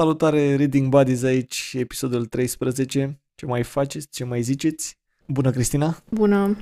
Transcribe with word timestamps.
Salutare 0.00 0.56
Reading 0.56 0.88
Buddies 0.88 1.22
aici, 1.22 1.74
episodul 1.78 2.26
13. 2.26 3.22
Ce 3.34 3.46
mai 3.46 3.62
faceți? 3.62 4.08
Ce 4.10 4.24
mai 4.24 4.42
ziceți? 4.42 4.98
Bună, 5.26 5.50
Cristina! 5.50 5.96
Bună! 6.10 6.56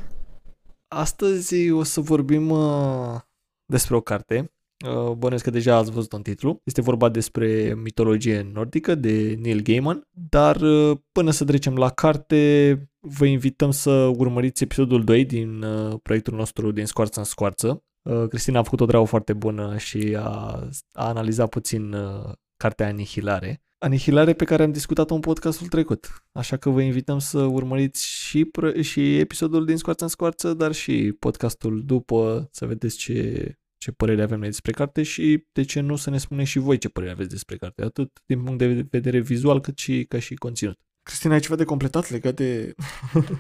Astăzi 0.89 1.71
o 1.71 1.83
să 1.83 2.01
vorbim 2.01 2.51
uh, 2.51 3.21
despre 3.66 3.97
o 3.97 4.01
carte. 4.01 4.53
Uh, 4.87 5.12
bănuiesc 5.12 5.45
că 5.45 5.51
deja 5.51 5.77
ați 5.77 5.91
văzut 5.91 6.12
un 6.12 6.23
titlu. 6.23 6.61
Este 6.65 6.80
vorba 6.80 7.09
despre 7.09 7.75
mitologie 7.83 8.51
nordică 8.53 8.95
de 8.95 9.39
Neil 9.43 9.62
Gaiman, 9.62 10.09
dar 10.11 10.57
uh, 10.61 10.97
până 11.12 11.30
să 11.30 11.45
trecem 11.45 11.77
la 11.77 11.91
carte, 11.91 12.73
vă 12.98 13.25
invităm 13.25 13.70
să 13.70 13.91
urmăriți 14.16 14.62
episodul 14.62 15.05
2 15.05 15.25
din 15.25 15.62
uh, 15.62 15.98
proiectul 16.02 16.34
nostru 16.34 16.70
din 16.70 16.87
Scoarță 16.87 17.19
în 17.19 17.25
Scoarță. 17.25 17.83
Uh, 18.02 18.29
Cristina 18.29 18.59
a 18.59 18.62
făcut 18.62 18.80
o 18.80 18.87
treabă 18.87 19.07
foarte 19.07 19.33
bună 19.33 19.77
și 19.77 20.16
a, 20.19 20.69
a 20.93 21.09
analizat 21.09 21.48
puțin 21.48 21.93
uh, 21.93 22.33
cartea 22.59 22.87
Anihilare. 22.87 23.62
Anihilare 23.79 24.33
pe 24.33 24.45
care 24.45 24.62
am 24.62 24.73
discutat-o 24.73 25.15
în 25.15 25.21
podcastul 25.21 25.66
trecut. 25.66 26.25
Așa 26.33 26.57
că 26.57 26.71
vă 26.71 26.80
invităm 26.80 27.19
să 27.19 27.39
urmăriți 27.39 28.07
și, 28.07 28.45
pro- 28.45 28.80
și 28.80 29.19
episodul 29.19 29.65
din 29.65 29.77
Scoarță 29.77 30.05
în 30.05 30.11
Scoarță, 30.11 30.55
dar 30.55 30.73
și 30.73 31.16
podcastul 31.19 31.85
după 31.85 32.49
să 32.52 32.66
vedeți 32.66 32.97
ce, 32.97 33.52
ce 33.77 33.93
părere 33.93 34.23
avem 34.23 34.39
noi 34.39 34.49
despre 34.49 34.73
carte 34.73 35.02
și 35.02 35.47
de 35.52 35.63
ce 35.63 35.80
nu 35.80 35.97
să 35.97 36.11
ne 36.11 36.19
spuneți 36.19 36.51
și 36.51 36.59
voi 36.59 36.79
ce 36.79 36.89
părere 36.89 37.13
aveți 37.13 37.29
despre 37.29 37.57
carte, 37.57 37.83
atât 37.83 38.23
din 38.27 38.43
punct 38.43 38.59
de 38.59 38.87
vedere 38.91 39.21
vizual 39.21 39.61
cât 39.61 39.79
și 39.79 40.05
ca 40.05 40.19
și 40.19 40.35
conținut. 40.35 40.79
Cristina, 41.02 41.35
ai 41.35 41.41
ceva 41.41 41.57
de 41.57 41.65
completat 41.65 42.11
legat 42.11 42.35
de... 42.35 42.75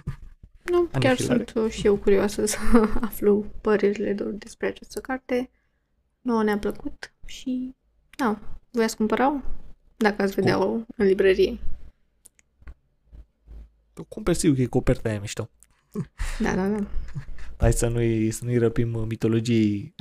Nu, 0.70 0.88
chiar 0.92 1.04
Anihilare. 1.04 1.44
sunt 1.46 1.64
uh, 1.64 1.70
și 1.70 1.86
eu 1.86 1.96
curioasă 1.96 2.44
să 2.46 2.58
aflu 3.00 3.46
părerile 3.60 4.14
lor 4.18 4.32
despre 4.32 4.66
această 4.66 5.00
carte. 5.00 5.50
Nu 6.20 6.42
ne-a 6.42 6.58
plăcut 6.58 7.14
și, 7.26 7.74
da, 8.16 8.57
voi 8.70 8.84
ați 8.84 8.96
cumpăra 8.96 9.42
dacă 9.96 10.22
ați 10.22 10.34
vedea-o 10.34 10.66
în 10.96 11.06
librărie. 11.06 11.58
Cumperi 14.08 14.36
sigur 14.36 14.56
că 14.56 14.62
e 14.62 14.66
coperta 14.66 15.08
aia 15.08 15.20
mișto. 15.20 15.50
Da, 16.38 16.54
da, 16.54 16.66
da. 16.68 16.86
Hai 17.56 17.72
să 17.72 17.88
nu-i, 17.88 18.30
să 18.30 18.44
nu-i 18.44 18.58
răpim 18.58 18.88
mitologiei 19.08 19.94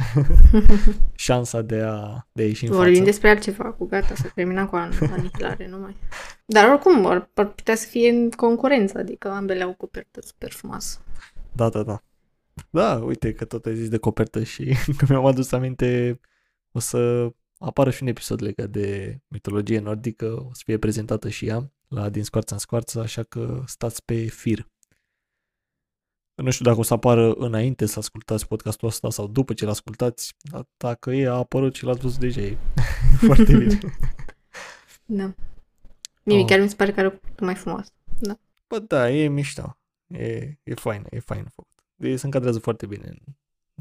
șansa 1.15 1.61
de 1.61 1.79
a, 1.81 2.27
de 2.31 2.41
a 2.41 2.45
ieși 2.45 2.65
în 2.65 2.71
Vorbim 2.71 2.93
față. 2.93 3.05
despre 3.05 3.29
altceva, 3.29 3.71
cu 3.71 3.85
gata, 3.85 4.15
să 4.15 4.31
terminăm 4.35 4.67
cu 4.67 4.75
an- 4.75 4.91
anihilare, 5.11 5.67
nu 5.67 5.77
mai. 5.77 5.95
Dar 6.45 6.69
oricum, 6.69 7.05
ar, 7.05 7.29
ar 7.33 7.47
putea 7.51 7.75
să 7.75 7.88
fie 7.88 8.09
în 8.09 8.29
concurență, 8.31 8.97
adică 8.97 9.29
ambele 9.29 9.63
au 9.63 9.73
copertă 9.73 10.21
super 10.21 10.51
frumoasă. 10.51 10.99
Da, 11.51 11.69
da, 11.69 11.83
da. 11.83 12.03
Da, 12.69 12.95
uite 13.03 13.33
că 13.33 13.45
tot 13.45 13.65
ai 13.65 13.75
zis 13.75 13.89
de 13.89 13.97
copertă 13.97 14.43
și 14.43 14.75
că 14.97 15.05
mi-am 15.09 15.25
adus 15.25 15.51
aminte, 15.51 16.19
o 16.71 16.79
să 16.79 17.31
apară 17.58 17.89
și 17.89 18.02
un 18.02 18.08
episod 18.08 18.41
legat 18.41 18.69
de 18.69 19.19
mitologie 19.27 19.80
nordică, 19.80 20.45
o 20.50 20.53
să 20.53 20.61
fie 20.66 20.77
prezentată 20.77 21.30
și 21.30 21.47
ea 21.47 21.72
la 21.88 22.09
Din 22.09 22.23
Scoarță 22.23 22.53
în 22.53 22.59
Scoarță, 22.59 23.00
așa 23.00 23.23
că 23.23 23.63
stați 23.66 24.05
pe 24.05 24.25
fir. 24.25 24.67
Nu 26.35 26.52
știu 26.52 26.66
dacă 26.66 26.80
o 26.80 26.83
să 26.83 26.94
apară 26.94 27.33
înainte 27.33 27.85
să 27.85 28.00
ascultați 28.00 28.47
podcastul 28.47 28.88
ăsta 28.88 29.09
sau 29.09 29.28
după 29.28 29.53
ce 29.53 29.66
l-ascultați, 29.66 30.33
dar 30.52 30.67
dacă 30.78 31.11
e, 31.11 31.28
a 31.28 31.33
apărut 31.33 31.75
și 31.75 31.83
l-ați 31.83 32.00
văzut 32.00 32.19
deja, 32.19 32.41
e 32.41 32.58
foarte 33.25 33.58
bine. 33.58 33.80
Da. 35.05 35.33
Mie 36.23 36.39
Oh. 36.39 36.45
chiar 36.45 36.59
mi 36.59 36.69
se 36.69 36.75
pare 36.75 36.91
că 36.91 37.00
are 37.00 37.08
o 37.08 37.11
copertă 37.11 37.44
mai 37.44 37.55
frumoasă. 37.55 37.91
Bă, 38.67 38.80
da, 38.80 39.09
e 39.09 39.28
mișto. 39.28 39.80
E, 40.08 40.58
e 40.63 40.73
fain, 40.73 41.05
e 41.09 41.19
fain 41.19 41.44
făcut. 41.44 41.83
E, 41.95 42.16
se 42.16 42.25
încadrează 42.25 42.59
foarte 42.59 42.85
bine 42.85 43.08
în 43.08 43.17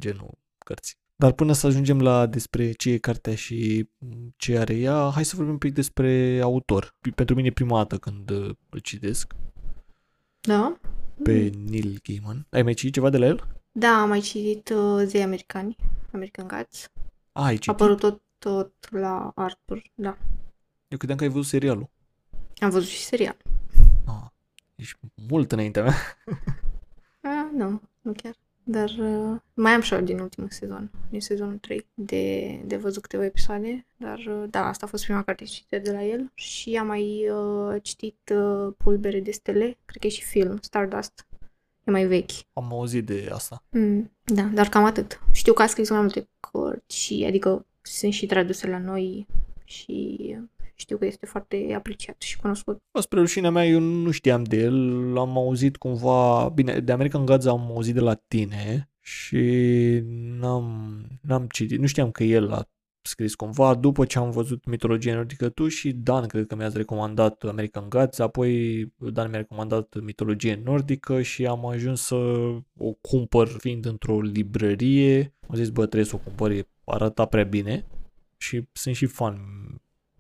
genul 0.01 0.39
cărții. 0.59 0.97
Dar 1.17 1.33
până 1.33 1.53
să 1.53 1.67
ajungem 1.67 2.01
la 2.01 2.27
despre 2.27 2.73
ce 2.73 2.91
e 2.91 2.99
cartea 2.99 3.35
și 3.35 3.89
ce 4.37 4.59
are 4.59 4.75
ea, 4.75 5.11
hai 5.15 5.25
să 5.25 5.33
vorbim 5.37 5.53
un 5.53 5.59
pic 5.59 5.75
despre 5.75 6.41
autor. 6.43 6.95
Pentru 7.15 7.35
mine 7.35 7.47
e 7.49 7.53
prima 7.53 7.77
dată 7.77 7.97
când 7.99 8.31
uh, 8.31 8.51
îl 8.71 8.79
citesc 8.79 9.35
Da? 10.41 10.79
pe 11.23 11.51
Neil 11.69 11.99
Gaiman. 12.03 12.47
Ai 12.51 12.63
mai 12.63 12.75
citit 12.75 12.93
ceva 12.95 13.11
de 13.11 13.19
la 13.19 13.27
el? 13.27 13.49
Da, 13.73 14.01
am 14.01 14.09
mai 14.09 14.21
citit 14.21 14.69
uh, 14.69 15.03
Zei 15.07 15.23
Americani, 15.23 15.77
American 16.13 16.47
Gods. 16.47 16.91
A, 17.33 17.45
ai 17.45 17.49
A 17.49 17.53
citit? 17.53 17.69
apărut 17.69 17.99
tot, 17.99 18.23
tot 18.39 18.73
la 18.91 19.33
Arthur, 19.35 19.83
da. 19.95 20.19
Eu 20.89 20.99
credeam 20.99 21.19
că 21.19 21.25
ai 21.25 21.31
văzut 21.31 21.47
serialul. 21.47 21.91
Am 22.59 22.71
văzut 22.71 22.89
și 22.89 23.03
serial. 23.05 23.37
Ah, 24.07 24.27
ești 24.75 24.99
mult 25.29 25.53
înaintea 25.53 25.83
mea. 25.83 25.95
A, 27.23 27.51
nu, 27.59 27.81
nu 28.01 28.13
chiar. 28.13 28.35
Dar 28.69 28.91
uh, 28.99 29.41
mai 29.55 29.73
am 29.73 29.81
și 29.81 29.95
eu 29.95 30.01
din 30.01 30.19
ultimul 30.19 30.51
sezon, 30.51 30.91
din 31.11 31.21
sezonul 31.21 31.59
3, 31.59 31.87
de, 31.95 32.61
de 32.65 32.77
văzut 32.77 33.03
câteva 33.03 33.25
episoade, 33.25 33.87
dar 33.97 34.19
uh, 34.19 34.45
da, 34.51 34.67
asta 34.67 34.87
a 34.87 34.89
fost 34.89 35.05
prima 35.05 35.23
carte 35.23 35.45
citită 35.45 35.79
de 35.79 35.93
la 35.93 36.05
el 36.05 36.31
și 36.35 36.77
am 36.77 36.87
mai 36.87 37.29
uh, 37.31 37.83
citit 37.83 38.33
uh, 38.35 38.75
Pulbere 38.77 39.21
de 39.21 39.31
stele, 39.31 39.79
cred 39.85 40.01
că 40.01 40.07
e 40.07 40.11
și 40.11 40.25
film, 40.25 40.59
Stardust, 40.61 41.27
e 41.85 41.91
mai 41.91 42.07
vechi. 42.07 42.31
Am 42.53 42.73
auzit 42.73 43.07
de 43.07 43.29
asta. 43.33 43.63
Mm, 43.71 44.11
da, 44.25 44.43
dar 44.43 44.69
cam 44.69 44.85
atât. 44.85 45.21
Știu 45.33 45.53
că 45.53 45.63
a 45.63 45.67
scris 45.67 45.91
mai 45.91 46.01
multe 46.01 46.29
cărți 46.41 46.97
și, 46.97 47.25
adică, 47.27 47.67
sunt 47.83 48.13
și 48.13 48.27
traduse 48.27 48.69
la 48.69 48.79
noi 48.79 49.27
și 49.65 50.37
știu 50.77 50.97
că 50.97 51.07
este 51.07 51.27
foarte 51.27 51.75
apreciat 51.77 52.21
și 52.21 52.37
cunoscut. 52.37 52.83
Bă, 52.93 53.01
spre 53.01 53.19
rușinea 53.21 53.51
mea, 53.51 53.67
eu 53.67 53.81
nu 53.81 54.11
știam 54.11 54.43
de 54.43 54.57
el, 54.57 55.13
l-am 55.13 55.37
auzit 55.37 55.77
cumva, 55.77 56.49
bine, 56.49 56.81
de 56.81 56.93
American 56.93 57.25
Gods 57.25 57.47
am 57.47 57.61
auzit 57.61 57.95
de 57.95 58.01
la 58.01 58.15
tine 58.15 58.91
și 59.01 59.45
n-am, 60.41 60.97
n-am 61.21 61.47
citit, 61.47 61.79
nu 61.79 61.87
știam 61.87 62.11
că 62.11 62.25
el 62.25 62.53
a 62.53 62.69
scris 63.03 63.35
cumva, 63.35 63.75
după 63.75 64.05
ce 64.05 64.19
am 64.19 64.31
văzut 64.31 64.65
mitologie 64.65 65.15
nordică 65.15 65.49
tu 65.49 65.69
și 65.69 65.93
Dan, 65.93 66.27
cred 66.27 66.47
că 66.47 66.55
mi-ați 66.55 66.77
recomandat 66.77 67.43
American 67.43 67.89
Gods, 67.89 68.19
apoi 68.19 68.83
Dan 68.97 69.31
mi-a 69.31 69.39
recomandat 69.39 70.01
mitologie 70.03 70.61
nordică 70.65 71.23
și 71.23 71.47
am 71.47 71.67
ajuns 71.67 72.01
să 72.01 72.15
o 72.77 72.93
cumpăr 73.01 73.49
fiind 73.49 73.85
într-o 73.85 74.21
librărie, 74.21 75.35
am 75.49 75.55
zis, 75.57 75.69
bă, 75.69 75.87
trebuie 75.87 76.05
să 76.05 76.15
o 76.15 76.19
cumpăr, 76.25 76.51
e- 76.51 76.69
arăta 76.85 77.25
prea 77.25 77.45
bine. 77.45 77.87
Și 78.39 78.69
sunt 78.73 78.95
și 78.95 79.07
fan 79.07 79.39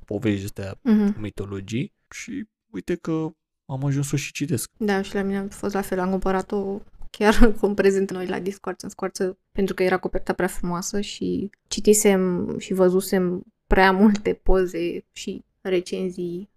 povești 0.07 0.45
astea 0.45 0.75
Mm-hmm. 0.75 1.17
mitologii 1.21 1.93
și 2.11 2.49
uite 2.71 2.95
că 2.95 3.29
am 3.67 3.85
ajuns 3.85 4.07
să 4.07 4.15
o 4.15 4.19
și 4.19 4.33
citesc. 4.33 4.71
Da, 4.77 5.03
și 5.03 5.15
la 5.15 5.23
mine 5.23 5.39
a 5.39 5.49
fost 5.49 5.75
la 5.75 5.81
fel. 5.81 5.99
Am 5.99 6.11
cumpărat-o 6.11 6.81
chiar 7.11 7.53
cum 7.61 7.75
prezent 7.75 8.11
noi 8.11 8.27
la 8.27 8.39
Discord 8.41 8.83
în 8.83 8.89
scoarță, 8.89 9.39
pentru 9.53 9.75
că 9.75 9.83
era 9.83 9.99
coperta 9.99 10.33
prea 10.33 10.47
frumoasă 10.47 11.01
și 11.01 11.51
citisem 11.69 12.55
și 12.59 12.73
văzusem 12.73 13.43
prea 13.67 13.93
multe 13.93 14.33
poze 14.33 15.05
și 15.13 15.45
recenzii 15.61 16.51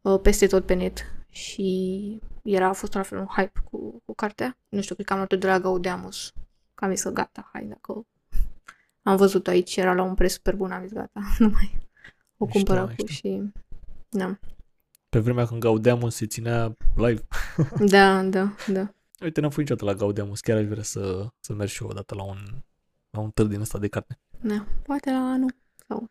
uh, 0.00 0.20
peste 0.22 0.46
tot 0.46 0.66
pe 0.66 0.74
net 0.74 1.12
și 1.30 2.20
era 2.44 2.68
a 2.68 2.72
fost 2.72 2.94
la 2.94 3.02
fel 3.02 3.18
un 3.18 3.26
hype 3.26 3.60
cu, 3.70 4.02
cu 4.04 4.14
cartea. 4.14 4.58
Nu 4.68 4.80
știu, 4.80 4.94
cred 4.94 5.06
că 5.06 5.12
am 5.12 5.18
luat-o 5.18 5.36
de 5.36 5.46
la 5.46 5.60
Gaudeamus. 5.60 6.32
Că 6.74 6.84
am 6.84 6.90
zis 6.90 7.02
că 7.02 7.10
gata, 7.10 7.50
hai, 7.52 7.64
dacă 7.64 8.06
am 9.02 9.16
văzut 9.16 9.48
aici, 9.48 9.76
era 9.76 9.94
la 9.94 10.02
un 10.02 10.14
preț 10.14 10.32
super 10.32 10.56
bun, 10.56 10.70
am 10.70 10.82
zis 10.82 10.92
gata, 10.92 11.20
nu 11.38 11.48
mai 11.48 11.87
o 12.38 12.44
Mișto, 12.44 12.58
cumpăr 12.58 12.76
acum 12.78 12.94
mișto. 12.98 13.12
și... 13.12 13.42
Da, 14.08 14.38
Pe 15.08 15.18
vremea 15.18 15.46
când 15.46 15.60
Gaudeamus 15.60 16.14
se 16.14 16.26
ținea 16.26 16.76
live. 16.96 17.26
da, 17.94 18.22
da, 18.22 18.54
da. 18.72 18.92
Uite, 19.20 19.40
n-am 19.40 19.50
fost 19.50 19.60
niciodată 19.68 19.84
la 19.90 19.94
Gaudeamus, 19.98 20.40
chiar 20.40 20.56
aș 20.56 20.64
vrea 20.66 20.82
să, 20.82 21.26
să 21.40 21.52
merg 21.52 21.70
și 21.70 21.82
eu 21.82 21.88
odată 21.88 22.14
la 22.14 22.22
un, 22.22 22.38
la 23.10 23.20
un 23.20 23.30
târg 23.30 23.48
din 23.48 23.60
ăsta 23.60 23.78
de 23.78 23.88
carte. 23.88 24.18
Da, 24.40 24.64
poate 24.82 25.10
la 25.10 25.16
anul 25.18 25.54
sau 25.88 26.10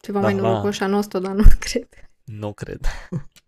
ceva 0.00 0.20
Da, 0.20 0.24
mai 0.30 0.34
la- 0.34 0.48
norocoș 0.48 0.80
anul 0.80 0.98
ăsta, 0.98 1.18
dar 1.18 1.32
nu 1.40 1.42
cred. 1.58 1.88
Nu 2.24 2.52
cred. 2.52 2.80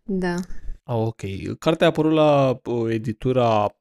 Da. 0.02 0.34
Ah, 0.82 0.94
ok. 0.96 1.20
Cartea 1.58 1.86
a 1.86 1.90
apărut 1.90 2.12
la 2.12 2.60
uh, 2.64 2.90
editura 2.92 3.74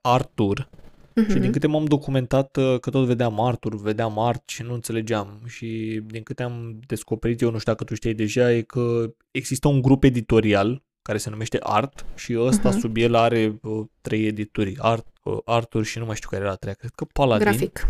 Arthur 1.17 1.33
și 1.33 1.39
din 1.39 1.41
Mhm. 1.41 1.51
câte 1.51 1.67
m-am 1.67 1.85
documentat 1.85 2.55
uh, 2.57 2.79
că 2.79 2.89
tot 2.89 3.05
vedeam 3.05 3.39
Arthur, 3.41 3.75
vedeam 3.81 4.19
art 4.19 4.49
și 4.49 4.63
nu 4.63 4.73
înțelegeam 4.73 5.39
și 5.45 6.01
din 6.05 6.23
câte 6.23 6.43
am 6.43 6.79
descoperit 6.87 7.41
eu, 7.41 7.51
nu 7.51 7.57
știu 7.57 7.71
dacă 7.71 7.83
tu 7.83 7.95
știi 7.95 8.13
deja, 8.13 8.53
e 8.53 8.61
că 8.61 9.13
există 9.31 9.67
un 9.67 9.81
grup 9.81 10.03
editorial 10.03 10.83
care 11.01 11.17
se 11.17 11.29
numește 11.29 11.57
Art 11.61 12.05
și 12.15 12.35
ăsta 12.39 12.69
Mhm. 12.69 12.79
sub 12.79 12.97
el 12.97 13.15
are 13.15 13.59
uh, 13.61 13.85
trei 14.01 14.25
edituri, 14.25 14.75
Art, 14.79 15.07
uh, 15.23 15.37
Arthur 15.45 15.83
și 15.83 15.99
nu 15.99 16.05
mai 16.05 16.15
știu 16.15 16.29
care 16.29 16.43
era 16.43 16.51
a 16.51 16.55
treia, 16.55 16.75
cred 16.79 16.91
că 16.95 17.05
Paladin. 17.13 17.45
Grafic. 17.45 17.87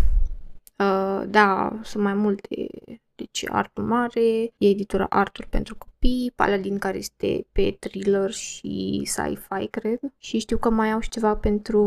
Uh, 0.80 1.24
da, 1.30 1.80
sunt 1.84 2.04
mai 2.04 2.14
multe. 2.14 2.48
Deci 3.16 3.44
Artur 3.50 3.84
Mare, 3.84 4.22
e 4.58 4.68
editura 4.70 5.06
Artur 5.10 5.46
pentru 5.50 5.76
copii, 5.76 6.32
Paladin 6.36 6.78
care 6.78 6.98
este 6.98 7.46
pe 7.52 7.76
thriller 7.80 8.32
și 8.32 9.02
sci-fi, 9.06 9.68
cred. 9.70 10.00
Și 10.18 10.40
știu 10.40 10.58
că 10.58 10.70
mai 10.70 10.92
au 10.92 11.00
și 11.00 11.10
ceva 11.10 11.36
pentru 11.36 11.82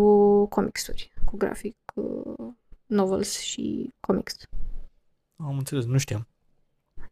comicsuri, 0.51 1.11
cu 1.31 1.37
grafic, 1.37 1.77
uh, 1.95 2.53
novels 2.87 3.41
și 3.41 3.95
comics. 4.01 4.37
Am 5.37 5.59
înțeles, 5.59 5.85
nu 5.85 5.99
știam. 5.99 6.27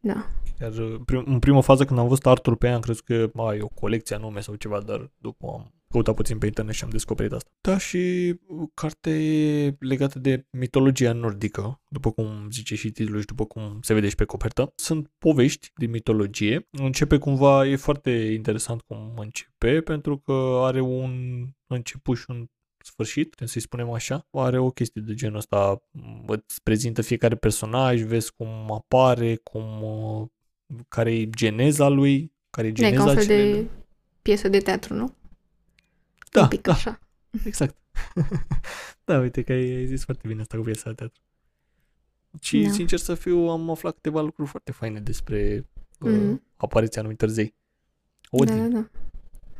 Da. 0.01 0.25
Iar 0.61 0.77
uh, 0.77 0.99
prim, 1.05 1.23
în 1.25 1.39
prima 1.39 1.61
fază 1.61 1.85
când 1.85 1.99
am 1.99 2.07
văzut 2.07 2.25
Arthur 2.25 2.55
pe 2.55 2.67
ea 2.67 2.75
am 2.75 2.81
crezut 2.81 3.05
că 3.05 3.29
a, 3.35 3.55
e 3.55 3.61
o 3.61 3.67
colecție 3.67 4.15
anume 4.15 4.39
sau 4.39 4.55
ceva, 4.55 4.81
dar 4.81 5.11
după 5.17 5.47
am 5.47 5.73
căutat 5.87 6.15
puțin 6.15 6.37
pe 6.37 6.45
internet 6.45 6.73
și 6.73 6.83
am 6.83 6.89
descoperit 6.89 7.31
asta. 7.31 7.49
Da, 7.61 7.77
și 7.77 8.33
carte 8.73 9.77
legată 9.79 10.19
de 10.19 10.45
mitologia 10.51 11.13
nordică, 11.13 11.81
după 11.89 12.11
cum 12.11 12.47
zice 12.51 12.75
și 12.75 12.91
titlul 12.91 13.19
și 13.19 13.25
după 13.25 13.45
cum 13.45 13.79
se 13.81 13.93
vede 13.93 14.09
și 14.09 14.15
pe 14.15 14.25
copertă. 14.25 14.71
Sunt 14.75 15.11
povești 15.17 15.71
din 15.75 15.89
mitologie. 15.89 16.67
Începe 16.71 17.17
cumva, 17.17 17.67
e 17.67 17.75
foarte 17.75 18.11
interesant 18.11 18.81
cum 18.81 19.13
începe, 19.17 19.81
pentru 19.81 20.17
că 20.17 20.59
are 20.61 20.81
un 20.81 21.45
început 21.67 22.17
și 22.17 22.25
un 22.27 22.45
sfârșit, 22.89 23.29
putem 23.29 23.47
să-i 23.47 23.61
spunem 23.61 23.89
așa. 23.91 24.27
Are 24.31 24.57
o 24.59 24.69
chestie 24.69 25.01
de 25.05 25.13
genul 25.13 25.37
ăsta, 25.37 25.81
îți 26.25 26.61
prezintă 26.63 27.01
fiecare 27.01 27.35
personaj, 27.35 28.01
vezi 28.01 28.33
cum 28.35 28.71
apare, 28.71 29.35
cum, 29.35 29.83
care 30.87 31.13
e 31.15 31.29
geneza 31.29 31.87
lui, 31.87 32.33
care 32.49 32.67
e 32.67 32.71
geneza 32.71 32.93
E 32.95 32.97
ca 32.97 33.03
un 33.09 33.13
fel 33.15 33.23
celele. 33.25 33.61
de 33.61 33.67
piesă 34.21 34.47
de 34.47 34.59
teatru, 34.59 34.93
nu? 34.93 35.15
Da, 36.31 36.41
un 36.41 36.47
pic 36.47 36.61
da, 36.61 36.71
așa. 36.71 36.99
exact. 37.45 37.77
da, 39.05 39.19
uite 39.19 39.41
că 39.41 39.51
ai 39.51 39.85
zis 39.85 40.03
foarte 40.03 40.27
bine 40.27 40.41
asta 40.41 40.57
cu 40.57 40.63
piesa 40.63 40.89
de 40.89 40.95
teatru. 40.95 41.21
Și, 42.41 42.61
Da. 42.61 42.71
sincer 42.71 42.99
să 42.99 43.15
fiu, 43.15 43.37
am 43.37 43.69
aflat 43.69 43.93
câteva 43.93 44.21
lucruri 44.21 44.49
foarte 44.49 44.71
faine 44.71 44.99
despre 44.99 45.67
uh, 45.99 46.11
Mhm. 46.11 46.43
apariția 46.55 47.01
anumitor 47.01 47.29
zei. 47.29 47.55
Da, 48.31 48.37
Odin. 48.41 48.69
da, 48.71 48.79
da. 48.79 48.89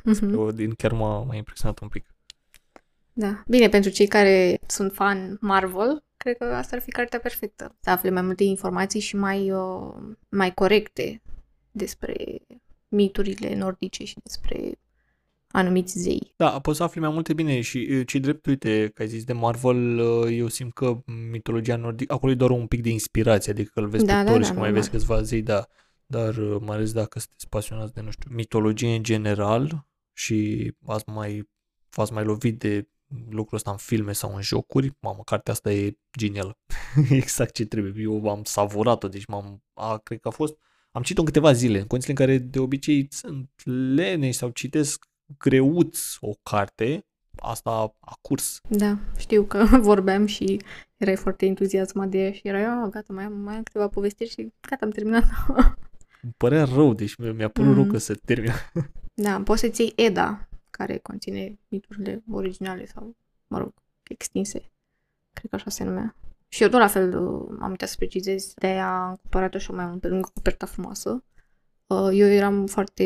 Mhm. 0.03 0.37
Odin 0.37 0.71
chiar 0.73 0.91
m-a, 0.91 1.23
m-a 1.23 1.35
impresionat 1.35 1.79
un 1.79 1.87
pic. 1.87 2.15
Da. 3.19 3.43
Bine, 3.47 3.69
pentru 3.69 3.91
cei 3.91 4.07
care 4.07 4.59
sunt 4.67 4.93
fan 4.93 5.37
Marvel, 5.41 6.03
cred 6.17 6.37
că 6.37 6.43
asta 6.43 6.75
ar 6.75 6.81
fi 6.81 6.89
cartea 6.89 7.19
perfectă. 7.19 7.75
Să 7.81 7.89
afle 7.89 8.09
mai 8.09 8.21
multe 8.21 8.43
informații 8.43 8.99
și 8.99 9.15
mai, 9.15 9.51
uh, 9.51 9.93
mai 10.29 10.53
corecte 10.53 11.21
despre 11.71 12.15
miturile 12.87 13.55
nordice 13.55 14.03
și 14.03 14.17
despre 14.23 14.79
anumiți 15.47 15.99
zei. 15.99 16.33
Da, 16.35 16.59
poți 16.59 16.77
să 16.77 16.83
afli 16.83 16.99
mai 16.99 17.09
multe 17.09 17.33
bine 17.33 17.61
și 17.61 17.87
uh, 17.91 18.07
ce 18.07 18.19
drept, 18.19 18.45
uite, 18.45 18.91
că 18.93 19.01
ai 19.01 19.07
zis 19.07 19.23
de 19.23 19.33
Marvel, 19.33 19.99
uh, 19.99 20.27
eu 20.37 20.47
simt 20.47 20.73
că 20.73 20.97
mitologia 21.31 21.75
nordică, 21.75 22.13
acolo 22.13 22.31
e 22.31 22.35
doar 22.35 22.49
un 22.49 22.67
pic 22.67 22.81
de 22.81 22.89
inspirație, 22.89 23.51
adică 23.51 23.71
că 23.73 23.79
îl 23.79 23.87
vezi 23.87 24.05
Da, 24.05 24.17
pe 24.17 24.23
da, 24.23 24.25
Thor 24.25 24.39
da, 24.39 24.45
și 24.45 24.51
mai 24.51 24.61
normal. 24.61 24.79
vezi 24.79 24.89
câțiva 24.89 25.21
zei, 25.21 25.41
da, 25.41 25.67
dar 26.05 26.37
uh, 26.37 26.57
mai 26.65 26.75
ales 26.75 26.91
dacă 26.91 27.19
sunteți 27.19 27.49
pasionați 27.49 27.93
de, 27.93 28.01
nu 28.01 28.11
știu, 28.11 28.29
mitologie 28.33 28.95
în 28.95 29.03
general 29.03 29.87
și 30.13 30.71
ați 30.85 31.09
mai, 31.09 31.49
v-ați 31.89 32.13
mai 32.13 32.23
lovit 32.23 32.59
de 32.59 32.87
lucrul 33.29 33.57
ăsta 33.57 33.71
în 33.71 33.77
filme 33.77 34.11
sau 34.13 34.35
în 34.35 34.41
jocuri, 34.41 34.91
mamă, 34.99 35.21
cartea 35.25 35.53
asta 35.53 35.71
e 35.71 35.97
genială. 36.17 36.57
exact 37.09 37.53
ce 37.53 37.65
trebuie. 37.65 38.03
Eu 38.03 38.29
am 38.29 38.43
savurat-o, 38.43 39.07
deci 39.07 39.25
m-am, 39.25 39.63
a, 39.73 39.97
cred 39.97 40.19
că 40.19 40.27
a 40.27 40.31
fost, 40.31 40.55
am 40.91 41.01
citit-o 41.01 41.19
în 41.21 41.25
câteva 41.25 41.51
zile, 41.51 41.79
în 41.79 41.85
condițiile 41.87 42.19
în 42.19 42.25
care 42.27 42.37
de 42.45 42.59
obicei 42.59 43.07
sunt 43.09 43.49
leneși 43.93 44.37
sau 44.37 44.49
citesc 44.49 45.05
greuț 45.37 45.99
o 46.19 46.31
carte, 46.43 47.05
asta 47.35 47.69
a 47.99 48.17
curs. 48.21 48.59
Da, 48.69 48.97
știu 49.17 49.43
că 49.43 49.63
vorbeam 49.81 50.25
și 50.25 50.59
erai 50.97 51.15
foarte 51.15 51.45
entuziasmat 51.45 52.09
de 52.09 52.17
ea 52.17 52.31
și 52.31 52.41
erai, 52.43 52.63
ah, 52.65 52.87
gata, 52.89 53.13
mai 53.13 53.23
am, 53.23 53.33
mai 53.33 53.55
am 53.55 53.63
câteva 53.63 53.87
povestiri 53.87 54.29
și 54.29 54.53
gata, 54.69 54.85
am 54.85 54.91
terminat. 54.91 55.23
Îmi 56.21 56.33
părea 56.37 56.63
rău, 56.63 56.93
deci 56.93 57.15
mi- 57.15 57.33
mi-a 57.33 57.47
părut 57.49 57.73
rău 57.73 57.83
Mhm. 57.83 57.91
că 57.91 57.97
se 57.97 58.13
termină. 58.25 58.53
Da, 59.13 59.41
poți 59.43 59.59
să-ți 59.61 59.81
iei 59.81 59.93
Eda, 59.95 60.48
care 60.79 60.97
conține 60.97 61.59
miturile 61.67 62.23
originale 62.31 62.85
sau, 62.85 63.15
mă 63.47 63.57
rog, 63.57 63.73
extinse. 64.03 64.71
Cred 65.33 65.49
că 65.49 65.55
așa 65.55 65.69
se 65.69 65.83
numea. 65.83 66.15
Și 66.47 66.63
eu 66.63 66.69
tot 66.69 66.79
la 66.79 66.87
fel 66.87 67.17
uh, 67.17 67.57
am 67.59 67.69
uitat 67.69 67.89
să 67.89 67.95
precizez, 67.97 68.53
de-aia 68.55 69.05
am 69.05 69.15
cumpărat-o 69.21 69.57
și 69.57 69.69
eu 69.69 69.75
mai 69.75 69.85
mult 69.85 70.01
pe 70.01 70.07
lângă 70.07 70.29
coperta 70.33 70.65
frumoasă. 70.65 71.23
Uh, 71.87 72.09
Eu 72.13 72.27
eram 72.27 72.65
foarte 72.65 73.03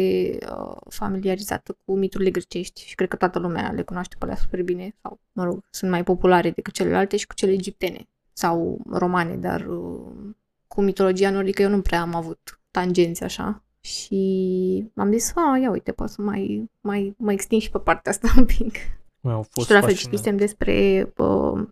uh, 0.49 0.77
familiarizată 0.89 1.77
cu 1.85 1.95
miturile 1.95 2.29
grecești 2.29 2.85
și 2.85 2.95
cred 2.95 3.09
că 3.09 3.15
toată 3.15 3.39
lumea 3.39 3.71
le 3.71 3.81
cunoaște 3.81 4.15
pe 4.19 4.23
alea 4.23 4.35
super 4.35 4.63
bine 4.63 4.95
sau, 5.01 5.19
mă 5.31 5.43
rog, 5.43 5.63
sunt 5.69 5.91
mai 5.91 6.03
populare 6.03 6.49
decât 6.49 6.73
celelalte 6.73 7.17
și 7.17 7.27
cu 7.27 7.33
cele 7.33 7.51
egiptene 7.51 8.07
sau 8.33 8.81
romane, 8.89 9.35
dar 9.35 9.65
uh, 9.67 10.35
cu 10.67 10.81
mitologia 10.81 11.29
nordică 11.29 11.61
eu 11.61 11.69
nu 11.69 11.81
prea 11.81 12.01
am 12.01 12.15
avut 12.15 12.59
tangenți 12.71 13.23
așa 13.23 13.63
și 13.83 14.91
m-am 14.93 15.11
zis, 15.11 15.31
a, 15.35 15.57
ia 15.57 15.69
uite, 15.69 15.91
pot 15.91 16.09
să 16.09 16.21
mai, 16.21 16.69
mai, 16.81 17.15
mai 17.17 17.33
extind 17.33 17.61
și 17.61 17.71
pe 17.71 17.77
partea 17.77 18.11
asta 18.11 18.27
un 18.37 18.45
pic. 18.45 18.75
Mai 19.19 19.33
au 19.33 19.43
Și 19.43 19.49
fost 19.51 19.67
tot 19.67 19.75
la 19.75 19.81
fel 19.81 19.89
fascinant. 19.89 20.15
citisem 20.15 20.37
despre 20.37 21.07
uh, 21.17 21.67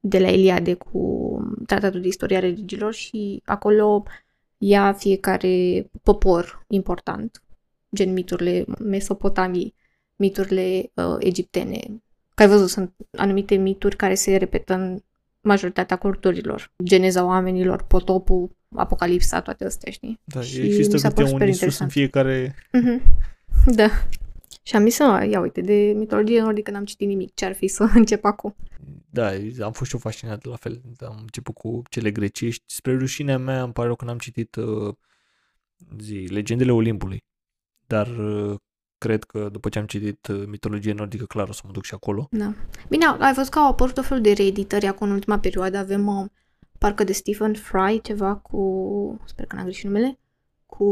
de 0.00 0.18
la 0.18 0.28
Eliade 0.28 0.74
cu 0.74 1.36
tratatul 1.66 2.00
de 2.00 2.06
istoria 2.06 2.38
religilor 2.38 2.92
și 2.92 3.42
acolo 3.44 4.04
ia 4.58 4.92
fiecare 4.92 5.86
popor 6.02 6.64
important, 6.68 7.42
gen 7.94 8.12
miturile 8.12 8.64
Mesopotamiei, 8.78 9.74
miturile 10.16 10.90
uh, 10.94 11.16
egiptene. 11.18 11.80
Că 12.34 12.42
ai 12.42 12.48
văzut, 12.48 12.68
sunt 12.68 12.94
anumite 13.16 13.54
mituri 13.54 13.96
care 13.96 14.14
se 14.14 14.36
repetă 14.36 14.74
în 14.74 15.02
majoritatea 15.40 15.96
culturilor. 15.96 16.72
Geneza 16.84 17.24
oamenilor, 17.24 17.82
potopul, 17.82 18.50
apocalipsa, 18.74 19.40
toate 19.40 19.64
astea, 19.64 19.92
știi? 19.92 20.20
Da, 20.24 20.40
și 20.40 20.60
există 20.60 20.92
mi 20.94 21.00
s-a 21.00 21.08
câte 21.08 21.22
părut 21.22 21.32
un 21.32 21.38
super 21.38 21.48
Isus 21.48 21.60
în 21.60 21.86
interesant. 21.86 21.90
fiecare... 21.90 22.54
Mhm. 22.72 23.02
Da. 23.74 23.88
Și 24.62 24.76
am 24.76 24.84
zis, 24.84 24.98
"A, 25.00 25.24
ia 25.24 25.40
uite, 25.40 25.60
de 25.60 25.92
mitologie 25.96 26.40
nordică 26.40 26.70
n-am 26.70 26.84
citit 26.84 27.08
nimic, 27.08 27.34
ce 27.34 27.44
ar 27.44 27.52
fi 27.54 27.68
să 27.68 27.90
încep 27.94 28.24
acum. 28.24 28.54
Da, 29.10 29.30
am 29.64 29.72
fost 29.72 29.88
și 29.90 29.94
eu 29.94 30.00
fascinat 30.00 30.44
la 30.44 30.56
fel. 30.56 30.80
Am 31.00 31.16
început 31.20 31.54
cu 31.54 31.82
cele 31.90 32.10
grecești. 32.10 32.62
Spre 32.66 32.96
rușinea 32.96 33.38
mea 33.38 33.62
îmi 33.62 33.72
pare 33.72 33.86
rău 33.86 33.96
că 33.96 34.04
n-am 34.04 34.18
citit 34.18 34.54
uh, 34.54 34.94
zi, 36.00 36.14
Legendele 36.14 36.72
Olimpului. 36.72 37.24
Dar 37.86 38.06
uh, 38.18 38.54
cred 38.98 39.24
că 39.24 39.48
după 39.52 39.68
ce 39.68 39.78
am 39.78 39.86
citit 39.86 40.26
uh, 40.26 40.44
mitologie 40.46 40.92
nordică, 40.92 41.24
clar 41.24 41.48
o 41.48 41.52
să 41.52 41.62
mă 41.64 41.72
duc 41.72 41.84
și 41.84 41.94
acolo. 41.94 42.28
Da. 42.30 42.54
Bine, 42.88 43.04
ai 43.18 43.32
văzut 43.34 43.50
că 43.50 43.58
au 43.58 43.70
apărut 43.70 43.96
o 43.98 44.02
fel 44.02 44.20
de 44.20 44.32
reeditări 44.32 44.86
acum 44.86 45.06
în 45.06 45.12
ultima 45.12 45.38
perioadă. 45.38 45.78
Avem 45.78 46.06
uh, 46.06 46.26
parcă 46.82 47.04
de 47.04 47.12
Stephen 47.12 47.54
Fry, 47.54 48.00
ceva 48.00 48.36
cu, 48.36 49.20
sper 49.24 49.46
că 49.46 49.56
n-am 49.56 49.64
greșit 49.64 49.84
numele, 49.84 50.18
cu 50.66 50.84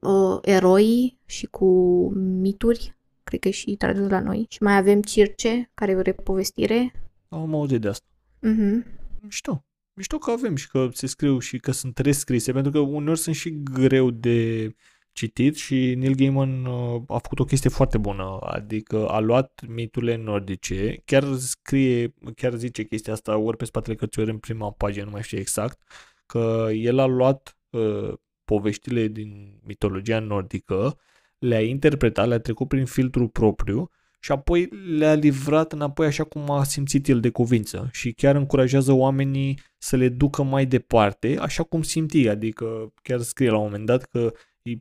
uh, 0.00 0.38
eroi 0.42 1.18
și 1.26 1.46
cu 1.46 1.66
mituri, 2.14 2.96
cred 3.24 3.40
că 3.40 3.48
e 3.48 3.50
și 3.50 3.76
tradus 3.76 4.08
la 4.08 4.20
noi. 4.20 4.46
Și 4.48 4.62
mai 4.62 4.76
avem 4.76 5.02
Circe, 5.02 5.70
care 5.74 5.90
e 5.92 5.96
o 5.96 6.00
repovestire. 6.00 6.92
Am 7.28 7.54
auzit 7.54 7.80
de 7.80 7.88
asta. 7.88 8.06
Mhm. 8.40 8.86
Mișto. 9.20 9.64
Mișto 9.94 10.18
că 10.18 10.30
avem 10.30 10.56
și 10.56 10.68
că 10.68 10.88
se 10.92 11.06
scriu 11.06 11.38
și 11.38 11.58
că 11.58 11.70
sunt 11.70 11.98
rescrise, 11.98 12.52
pentru 12.52 12.72
că 12.72 12.78
uneori 12.78 13.18
sunt 13.18 13.34
și 13.34 13.62
greu 13.62 14.10
de 14.10 14.74
citit 15.16 15.56
și 15.56 15.94
Neil 15.94 16.14
Gaiman 16.14 16.64
uh, 16.64 17.02
a 17.06 17.18
făcut 17.18 17.38
o 17.38 17.44
chestie 17.44 17.70
foarte 17.70 17.98
bună, 17.98 18.38
adică 18.40 19.08
a 19.08 19.18
luat 19.18 19.62
miturile 19.68 20.16
nordice, 20.16 21.02
chiar 21.04 21.24
scrie, 21.34 22.14
chiar 22.34 22.54
zice 22.54 22.84
chestia 22.84 23.12
asta 23.12 23.36
ori 23.36 23.56
pe 23.56 23.64
spatele 23.64 23.94
cărții, 23.94 24.22
ori 24.22 24.30
în 24.30 24.38
prima 24.38 24.70
pagină, 24.70 25.04
nu 25.04 25.10
mai 25.10 25.22
știu 25.22 25.38
exact, 25.38 25.82
că 26.26 26.68
el 26.72 26.98
a 26.98 27.06
luat 27.06 27.58
uh, 27.70 28.12
poveștile 28.44 29.08
din 29.08 29.60
mitologia 29.66 30.18
nordică, 30.18 30.98
le-a 31.38 31.62
interpretat, 31.62 32.28
le-a 32.28 32.38
trecut 32.38 32.68
prin 32.68 32.84
filtrul 32.84 33.28
propriu 33.28 33.90
și 34.20 34.32
apoi 34.32 34.68
le-a 34.98 35.14
livrat 35.14 35.72
înapoi 35.72 36.06
așa 36.06 36.24
cum 36.24 36.50
a 36.50 36.64
simțit 36.64 37.08
el 37.08 37.20
de 37.20 37.30
cuvință 37.30 37.88
și 37.92 38.12
chiar 38.12 38.34
încurajează 38.34 38.92
oamenii 38.92 39.60
să 39.78 39.96
le 39.96 40.08
ducă 40.08 40.42
mai 40.42 40.66
departe, 40.66 41.36
așa 41.40 41.62
cum 41.62 41.82
simt 41.82 42.12
ei, 42.12 42.28
adică 42.28 42.92
chiar 43.02 43.20
scrie 43.20 43.50
la 43.50 43.56
un 43.56 43.62
moment 43.62 43.86
dat 43.86 44.04
că 44.04 44.32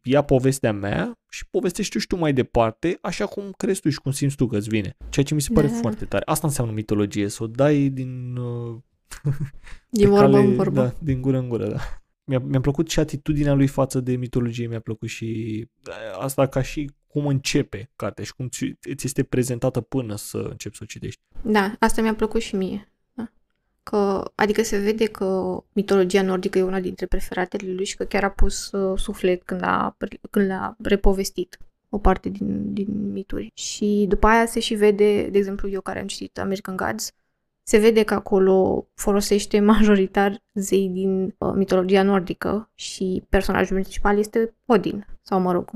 ia 0.03 0.21
povestea 0.21 0.73
mea 0.73 1.19
și 1.29 1.47
povestește 1.49 1.99
și 1.99 2.07
tu 2.07 2.15
mai 2.15 2.33
departe, 2.33 2.97
așa 3.01 3.25
cum 3.25 3.53
crezi 3.57 3.81
tu 3.81 3.89
și 3.89 3.99
cum 3.99 4.11
simți 4.11 4.35
tu 4.35 4.47
că 4.47 4.57
îți 4.57 4.69
vine. 4.69 4.97
Ceea 5.09 5.25
ce 5.25 5.33
mi 5.33 5.41
se 5.41 5.53
pare 5.53 5.67
Da. 5.67 5.73
foarte 5.73 6.05
tare. 6.05 6.23
Asta 6.25 6.47
înseamnă 6.47 6.73
mitologie, 6.73 7.27
să 7.27 7.43
o 7.43 7.47
dai 7.47 7.89
din... 7.89 8.35
Uh, 8.35 8.77
Din 9.89 10.09
pe 10.09 10.15
vorbă 10.15 10.37
în 10.37 10.55
vorbă. 10.55 10.81
Da, 10.81 10.93
din 10.99 11.21
gură 11.21 11.37
în 11.37 11.49
gură, 11.49 11.67
da. 11.67 11.79
Mi-a, 12.23 12.39
mi-a 12.39 12.61
plăcut 12.61 12.89
și 12.89 12.99
atitudinea 12.99 13.53
lui 13.53 13.67
față 13.67 13.99
de 13.99 14.15
mitologie, 14.15 14.67
mi-a 14.67 14.79
plăcut 14.79 15.09
și 15.09 15.61
uh, 15.87 16.19
asta 16.19 16.47
ca 16.47 16.61
și 16.61 16.91
cum 17.07 17.27
începe 17.27 17.91
cartea 17.95 18.23
și 18.23 18.33
cum 18.35 18.47
ți, 18.47 18.77
ți 18.95 19.05
este 19.05 19.23
prezentată 19.23 19.81
până 19.81 20.15
să 20.15 20.37
începi 20.37 20.75
să 20.75 20.81
o 20.83 20.85
citești. 20.85 21.21
Da, 21.41 21.75
asta 21.79 22.01
mi-a 22.01 22.15
plăcut 22.15 22.41
și 22.41 22.55
mie. 22.55 22.89
Da. 23.91 23.97
Că, 23.97 24.31
adică 24.35 24.63
se 24.63 24.77
vede 24.77 25.05
că 25.05 25.59
mitologia 25.73 26.21
nordică 26.21 26.57
e 26.57 26.63
una 26.63 26.79
dintre 26.79 27.05
preferatele 27.05 27.71
lui 27.71 27.85
și 27.85 27.95
că 27.95 28.03
chiar 28.03 28.23
a 28.23 28.29
pus 28.29 28.71
uh, 28.71 28.99
suflet 28.99 29.43
când 29.43 29.61
a, 29.63 29.97
când 30.29 30.51
a 30.51 30.75
repovestit 30.83 31.57
o 31.89 31.97
parte 31.97 32.29
din, 32.29 32.73
din 32.73 33.11
mituri. 33.11 33.51
Și 33.53 34.05
după 34.09 34.27
aia 34.27 34.45
se 34.45 34.59
și 34.59 34.73
vede, 34.73 35.27
de 35.29 35.37
exemplu, 35.37 35.69
eu 35.69 35.81
care 35.81 35.99
am 35.99 36.07
citit 36.07 36.39
American 36.39 36.75
Gods, 36.75 37.13
se 37.63 37.77
vede 37.77 38.03
că 38.03 38.13
acolo 38.13 38.87
folosește 38.93 39.59
majoritar 39.73 40.43
zei 40.53 40.89
din 40.89 41.35
uh, 41.37 41.51
mitologia 41.55 42.03
nordică 42.03 42.69
și 42.75 43.23
personajul 43.29 43.75
principal 43.75 44.17
este 44.17 44.55
Odin, 44.65 45.07
sau 45.21 45.39
mă 45.39 45.51
rog, 45.51 45.71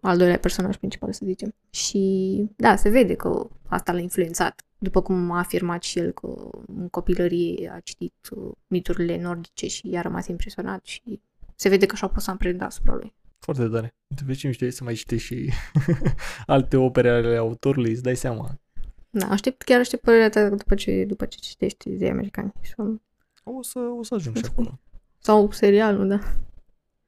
al 0.00 0.16
doilea 0.16 0.38
personaj 0.38 0.76
principal, 0.76 1.12
să 1.12 1.22
zicem. 1.24 1.54
Și 1.70 2.44
da, 2.56 2.76
se 2.76 2.88
vede 2.88 3.14
că 3.14 3.48
asta 3.68 3.92
l-a 3.92 3.98
influențat. 3.98 4.64
După 4.82 5.02
cum 5.02 5.30
a 5.30 5.38
afirmat 5.38 5.82
și 5.82 5.98
el 5.98 6.10
că 6.12 6.50
în 6.66 6.88
copilărie 6.88 7.70
a 7.74 7.80
citit 7.80 8.14
uh, 8.30 8.52
miturile 8.66 9.20
nordice 9.20 9.66
și 9.66 9.88
i-a 9.90 10.00
rămas 10.00 10.26
impresionat 10.26 10.84
și 10.84 11.20
se 11.54 11.68
vede 11.68 11.86
că 11.86 11.96
și-au 11.96 12.10
pus 12.10 12.26
amprenta 12.26 12.64
asupra 12.64 12.94
lui. 12.94 13.14
Foarte 13.38 13.68
tare. 13.68 13.94
Te 14.14 14.22
vezi 14.26 14.46
niște 14.46 14.70
să 14.70 14.84
mai 14.84 14.94
citești 14.94 15.26
și 15.34 15.52
alte 16.46 16.76
opere 16.76 17.10
ale 17.10 17.36
autorului, 17.36 17.90
îți 17.92 18.02
dai 18.02 18.16
seama. 18.16 18.58
Da, 19.10 19.26
aștept, 19.26 19.62
chiar 19.62 19.80
aștept 19.80 20.02
părerea 20.02 20.28
ta 20.28 20.48
după 20.48 20.74
ce, 20.74 21.04
după 21.04 21.24
ce 21.24 21.38
citești 21.38 21.96
zei 21.96 22.10
americani. 22.10 22.52
Sau, 22.76 23.00
O 23.44 23.62
să, 23.62 23.78
o 23.78 24.02
să 24.02 24.14
ajung 24.14 24.36
și 24.36 24.44
acolo. 24.50 24.78
sau 25.18 25.50
serialul, 25.50 26.08
da. 26.08 26.18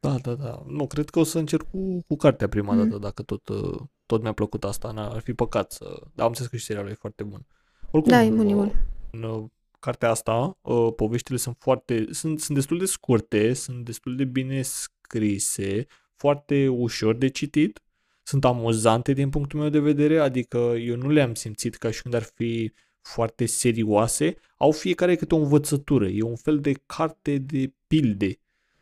Da, 0.00 0.18
da, 0.22 0.34
da. 0.34 0.62
Nu, 0.66 0.86
cred 0.86 1.10
că 1.10 1.18
o 1.18 1.22
să 1.24 1.38
încerc 1.38 1.70
cu, 1.70 2.02
cu 2.06 2.16
cartea 2.16 2.48
prima 2.48 2.72
Mm. 2.74 2.82
dată, 2.82 2.98
dacă 2.98 3.22
tot, 3.22 3.48
uh, 3.48 3.80
tot 4.06 4.22
mi-a 4.22 4.32
plăcut 4.32 4.64
asta. 4.64 4.90
N-ar 4.90 5.20
fi 5.20 5.32
păcat 5.34 5.72
să... 5.72 5.84
Dar 6.14 6.24
am 6.24 6.26
înțeles 6.26 6.50
că 6.50 6.56
și 6.56 6.64
serialul 6.64 6.90
e 6.90 6.94
foarte 6.94 7.22
bun. 7.22 7.46
Oricum, 7.92 8.12
Da, 8.12 8.22
e 8.22 8.30
bun, 8.30 8.46
e 8.48 8.54
uh, 8.54 8.58
bun. 8.60 8.86
în 9.10 9.22
uh, 9.22 9.44
cartea 9.80 10.10
asta, 10.10 10.58
uh, 10.60 10.92
poveștile 10.96 11.36
sunt 11.36 11.56
foarte, 11.58 12.06
sunt, 12.10 12.40
sunt 12.40 12.56
destul 12.56 12.78
de 12.78 12.84
scurte, 12.84 13.52
sunt 13.52 13.84
destul 13.84 14.16
de 14.16 14.24
bine 14.24 14.62
scrise, 14.62 15.86
foarte 16.16 16.68
ușor 16.68 17.14
de 17.16 17.28
citit, 17.28 17.80
sunt 18.22 18.44
amuzante 18.44 19.12
din 19.12 19.30
punctul 19.30 19.60
meu 19.60 19.68
de 19.68 19.78
vedere, 19.78 20.18
adică 20.18 20.56
eu 20.58 20.96
nu 20.96 21.08
le-am 21.10 21.34
simțit 21.34 21.74
ca 21.76 21.90
și 21.90 22.02
când 22.02 22.14
ar 22.14 22.22
fi 22.22 22.72
foarte 23.00 23.46
serioase, 23.46 24.36
au 24.56 24.70
fiecare 24.70 25.14
câte 25.16 25.34
o 25.34 25.38
învățătură, 25.38 26.06
e 26.06 26.22
un 26.22 26.36
fel 26.36 26.60
de 26.60 26.72
carte 26.86 27.38
de 27.38 27.72
pilde. 27.86 28.38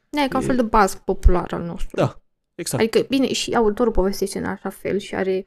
Da, 0.08 0.22
e 0.22 0.28
ca 0.28 0.36
un 0.36 0.42
E- 0.44 0.46
fel 0.46 0.56
de 0.56 0.62
baz 0.62 0.94
popular 1.04 1.52
al 1.52 1.62
nostru. 1.62 1.96
Da, 1.96 2.20
exact. 2.54 2.82
Adică, 2.82 3.06
bine, 3.08 3.32
și 3.32 3.54
autorul 3.54 3.92
povestește 3.92 4.38
în 4.38 4.44
așa 4.44 4.68
fel 4.68 4.98
și 4.98 5.14
are 5.14 5.46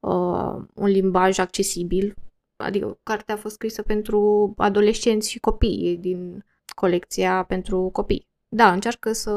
uh, 0.00 0.64
un 0.74 0.86
limbaj 0.86 1.38
accesibil. 1.38 2.14
Adică, 2.56 2.98
cartea 3.02 3.34
a 3.34 3.38
fost 3.38 3.54
scrisă 3.54 3.82
pentru 3.82 4.52
adolescenți 4.56 5.30
și 5.30 5.38
copii, 5.38 5.90
e 5.92 5.96
din 5.96 6.44
colecția 6.74 7.42
pentru 7.44 7.88
copii. 7.92 8.28
Da, 8.48 8.72
încearcă 8.72 9.12
să, 9.12 9.32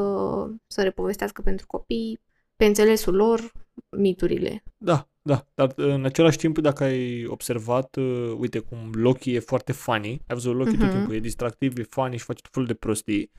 să 0.66 0.82
repovestească 0.82 1.42
pentru 1.42 1.66
copii, 1.66 2.20
pe 2.56 2.64
înțelesul 2.64 3.14
lor, 3.14 3.52
miturile. 3.96 4.62
Da, 4.76 5.08
da, 5.22 5.46
dar 5.54 5.72
în 5.76 6.04
același 6.04 6.36
timp, 6.38 6.58
dacă 6.58 6.84
ai 6.84 7.26
observat, 7.26 7.96
uh, 7.96 8.32
uite 8.38 8.58
cum 8.58 8.90
Loki 8.92 9.34
e 9.34 9.38
foarte 9.38 9.72
funny, 9.72 10.08
ai 10.10 10.34
văzut 10.34 10.54
Loki 10.56 10.76
tot 10.76 10.80
Mhm. 10.86 10.90
timpul, 10.96 11.14
e 11.14 11.18
distractiv, 11.18 11.78
e 11.78 11.82
funny 11.82 12.16
și 12.16 12.24
face 12.24 12.40
tot 12.42 12.52
felul 12.52 12.68
de 12.68 12.74
prostii, 12.74 13.30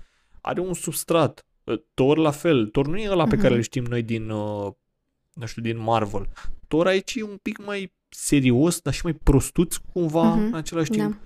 are 0.41 0.61
un 0.61 0.73
substrat. 0.73 1.45
Uh, 1.63 1.79
Thor 1.93 2.17
la 2.17 2.31
fel, 2.31 2.67
Thor 2.67 2.87
nu 2.87 2.97
e 2.97 3.09
ăla 3.11 3.23
pe 3.23 3.33
Mhm. 3.35 3.41
care 3.43 3.55
îl 3.55 3.61
știm 3.61 3.83
noi 3.83 4.03
din, 4.03 4.29
uh, 4.29 4.71
nu 5.33 5.45
știu, 5.45 5.61
din 5.61 5.77
Marvel. 5.77 6.27
Thor 6.67 6.87
aici 6.87 7.15
e 7.15 7.23
un 7.23 7.37
pic 7.41 7.65
mai 7.65 7.93
serios, 8.09 8.79
dar 8.81 8.93
și 8.93 9.01
mai 9.03 9.13
prostuț 9.13 9.75
cumva 9.75 10.35
Mhm, 10.35 10.45
în 10.45 10.53
același 10.53 10.89
Da. 10.91 10.95
timp. 11.03 11.17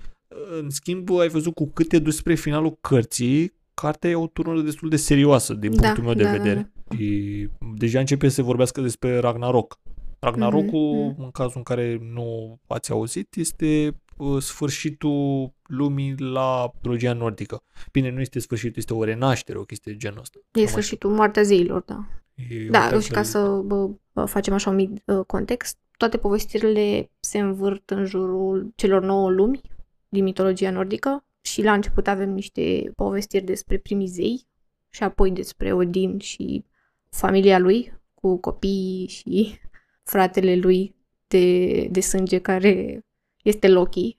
În 0.60 0.70
schimb, 0.70 1.10
ai 1.12 1.28
văzut 1.30 1.54
cu 1.54 1.70
cât 1.70 1.88
te 1.88 2.00
duci 2.00 2.14
spre 2.14 2.36
finalul 2.36 2.78
cărții, 2.82 3.54
cartea 3.74 4.10
e 4.10 4.16
o 4.16 4.28
turnă 4.28 4.62
destul 4.62 4.90
de 4.90 4.96
serioasă 4.96 5.54
din 5.54 5.76
Da, 5.76 5.82
punctul 5.82 6.04
meu 6.04 6.14
de 6.14 6.24
da, 6.24 6.32
da, 6.32 6.38
vedere. 6.38 6.72
Și 6.96 7.50
deja 7.76 8.00
începe 8.00 8.28
să 8.28 8.34
se 8.34 8.42
vorbească 8.42 8.82
despre 8.82 9.18
Ragnarok. 9.20 9.80
Ragnarokul, 10.20 11.08
Mhm, 11.12 11.22
în 11.24 11.32
cazul 11.32 11.54
în 11.56 11.64
care 11.64 12.00
nu 12.14 12.60
ați 12.68 12.92
auzit, 12.92 13.36
este 13.36 13.98
uh, 14.18 14.42
sfârșitul 14.42 15.54
lumii 15.68 16.16
la 16.18 16.70
mitologia 16.74 17.14
nordică. 17.14 17.62
Bine, 17.92 18.10
nu 18.12 18.20
este 18.20 18.40
sfârșitul, 18.40 18.78
este 18.78 18.94
o 18.94 19.04
renaștere, 19.04 19.58
o 19.58 19.64
chestie 19.64 19.92
de 19.92 19.98
genul 19.98 20.20
ăsta. 20.20 20.40
E 20.52 20.60
mai 20.60 20.68
sfârșitul 20.68 21.12
moartea 21.12 21.44
zeilor, 21.44 21.82
da. 21.82 22.08
E 22.36 22.68
Da, 22.70 22.90
un 22.94 23.00
și 23.00 23.08
ca 23.10 23.14
fel- 23.16 23.24
să 23.24 23.62
bă, 23.66 23.90
bă, 24.14 24.26
facem 24.26 24.54
așa 24.54 24.70
un 24.70 24.76
mic 24.76 24.90
uh, 25.06 25.26
context, 25.28 25.78
toate 26.04 26.18
povestirile 26.18 27.10
se 27.20 27.40
învârt 27.40 27.90
în 27.90 28.06
jurul 28.06 28.72
celor 28.76 29.04
nouă 29.04 29.30
lumi 29.30 29.62
din 30.10 30.24
mitologia 30.24 30.72
nordică 30.72 31.26
și 31.42 31.64
la 31.64 31.74
început 31.74 32.08
avem 32.08 32.30
niște 32.30 32.92
povestiri 32.96 33.46
despre 33.46 33.78
primii 33.78 34.08
zei 34.08 34.48
și 34.90 35.04
apoi 35.04 35.32
despre 35.32 35.74
Odin 35.74 36.20
și 36.20 36.66
familia 37.10 37.60
lui 37.60 37.94
cu 38.14 38.38
copiii 38.38 39.08
și 39.08 39.60
fratele 40.12 40.56
lui 40.56 40.96
de, 41.28 41.88
de 41.92 42.00
sânge 42.00 42.38
care 42.38 43.06
este 43.44 43.68
Loki, 43.68 44.18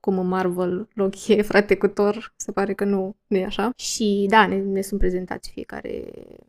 cum 0.00 0.18
în 0.18 0.26
Marvel 0.26 0.88
Loki 0.92 1.32
e 1.32 1.42
frate 1.42 1.76
cu 1.76 1.86
Thor, 1.86 2.32
se 2.36 2.52
pare 2.52 2.74
că 2.74 2.84
nu, 2.84 3.16
nu 3.26 3.36
e 3.36 3.44
așa. 3.44 3.72
Și 3.76 4.26
da, 4.28 4.46
ne, 4.46 4.56
ne 4.56 4.80
sunt 4.80 5.00
prezentați 5.00 5.50
fiecare, 5.50 6.04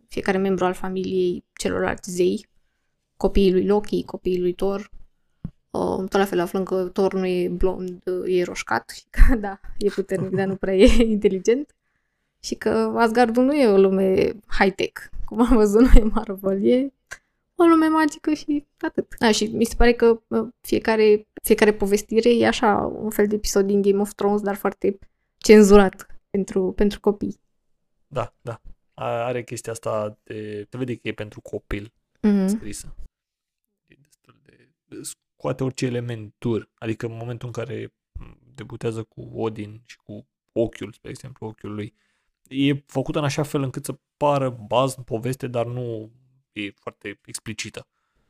fiecare 0.08 0.38
membru 0.38 0.66
al 0.66 0.74
familiei 0.74 1.44
celorlalți 1.54 2.12
zei, 2.12 2.54
copiii 3.18 3.52
lui 3.52 3.66
Loki, 3.66 4.04
copiii 4.04 4.40
lui 4.40 4.54
Thor. 4.54 4.90
Uh, 5.72 5.98
tot 5.98 6.12
la 6.14 6.26
fel 6.26 6.40
aflăm 6.40 6.64
că 6.64 6.90
Thor 6.94 7.14
nu 7.14 7.26
e 7.26 7.48
blond, 7.50 8.04
e 8.26 8.44
roșcat 8.44 8.90
și 8.90 9.04
că 9.10 9.36
da, 9.46 9.60
e 9.78 9.90
puternic, 9.90 10.30
dar 10.30 10.48
nu 10.48 10.56
prea 10.56 10.76
e 10.76 11.04
inteligent. 11.18 11.76
Și 12.40 12.56
că 12.56 12.70
Asgardul 12.96 13.44
nu 13.44 13.56
e 13.56 13.68
o 13.68 13.78
lume 13.78 14.32
high-tech, 14.48 15.02
cum 15.26 15.42
am 15.42 15.56
văzut 15.56 15.82
noi 15.82 16.02
în 16.02 16.12
Marvel, 16.14 16.66
e 16.66 16.94
o 17.56 17.64
lume 17.64 17.88
magică 17.88 18.34
și 18.34 18.66
atât. 18.80 19.16
Da, 19.20 19.32
și 19.32 19.46
mi 19.46 19.66
se 19.66 19.76
pare 19.78 19.94
că 19.94 20.22
uh, 20.28 20.48
fiecare, 20.62 21.28
fiecare 21.44 21.74
povestire 21.74 22.36
e 22.38 22.48
așa 22.48 22.76
un 23.02 23.10
fel 23.10 23.28
de 23.28 23.36
episod 23.36 23.66
din 23.66 23.82
Game 23.82 24.02
of 24.02 24.14
Thrones, 24.14 24.42
dar 24.42 24.56
foarte 24.56 25.00
cenzurat 25.38 26.08
pentru, 26.30 26.72
pentru 26.72 27.00
copii. 27.00 27.40
Da, 28.08 28.34
da. 28.42 28.62
A- 28.94 29.26
Are 29.26 29.44
chestia 29.44 29.72
asta 29.72 30.18
de... 30.24 30.66
Te 30.70 30.78
vede 30.78 30.96
că 30.96 31.08
e 31.08 31.14
pentru 31.14 31.42
copil 31.42 31.94
Mm-hmm. 32.26 32.48
scrisă. 32.48 32.96
E 33.88 33.96
destul 34.02 34.40
de... 34.44 34.70
de- 34.86 35.02
Scoate 35.02 35.64
orice 35.64 35.86
element 35.86 36.34
dur. 36.38 36.70
Adică 36.74 37.06
în 37.06 37.18
momentul 37.18 37.48
în 37.48 37.54
care 37.54 37.94
m, 38.20 38.38
debutează 38.56 39.04
cu 39.04 39.22
Odin 39.34 39.82
și 39.86 39.98
cu 39.98 40.28
ochiul, 40.52 40.92
spre 40.94 41.10
exemplu, 41.10 41.48
ochiul 41.48 41.74
lui, 41.74 41.96
e 42.48 42.74
făcută 42.86 43.18
în 43.18 43.24
așa 43.24 43.44
fel 43.44 43.62
încât 43.62 43.86
să 43.86 44.00
pară 44.18 44.50
bază 44.68 44.96
în 44.98 45.04
poveste, 45.04 45.48
dar 45.48 45.66
nu 45.66 46.12
e 46.52 46.72
foarte 46.72 47.20
explicită. 47.26 47.88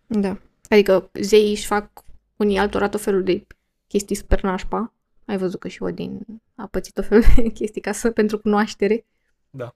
Da. 0.07 0.37
Adică 0.69 1.09
zeii 1.13 1.49
își 1.51 1.65
fac 1.65 2.03
unii 2.35 2.57
altora 2.57 2.89
tot 2.89 3.01
felul 3.01 3.23
de 3.23 3.47
chestii 3.87 4.15
super 4.15 4.41
nașpa. 4.41 4.93
Ai 5.25 5.37
văzut 5.37 5.59
că 5.59 5.67
și 5.67 5.83
Odin 5.83 6.25
a 6.55 6.67
pățit 6.67 6.93
tot 6.93 7.05
felul 7.05 7.23
de 7.35 7.49
chestii 7.59 7.81
ca 7.81 7.91
să, 7.91 8.11
pentru 8.11 8.39
cunoaștere. 8.39 9.05
Da. 9.49 9.75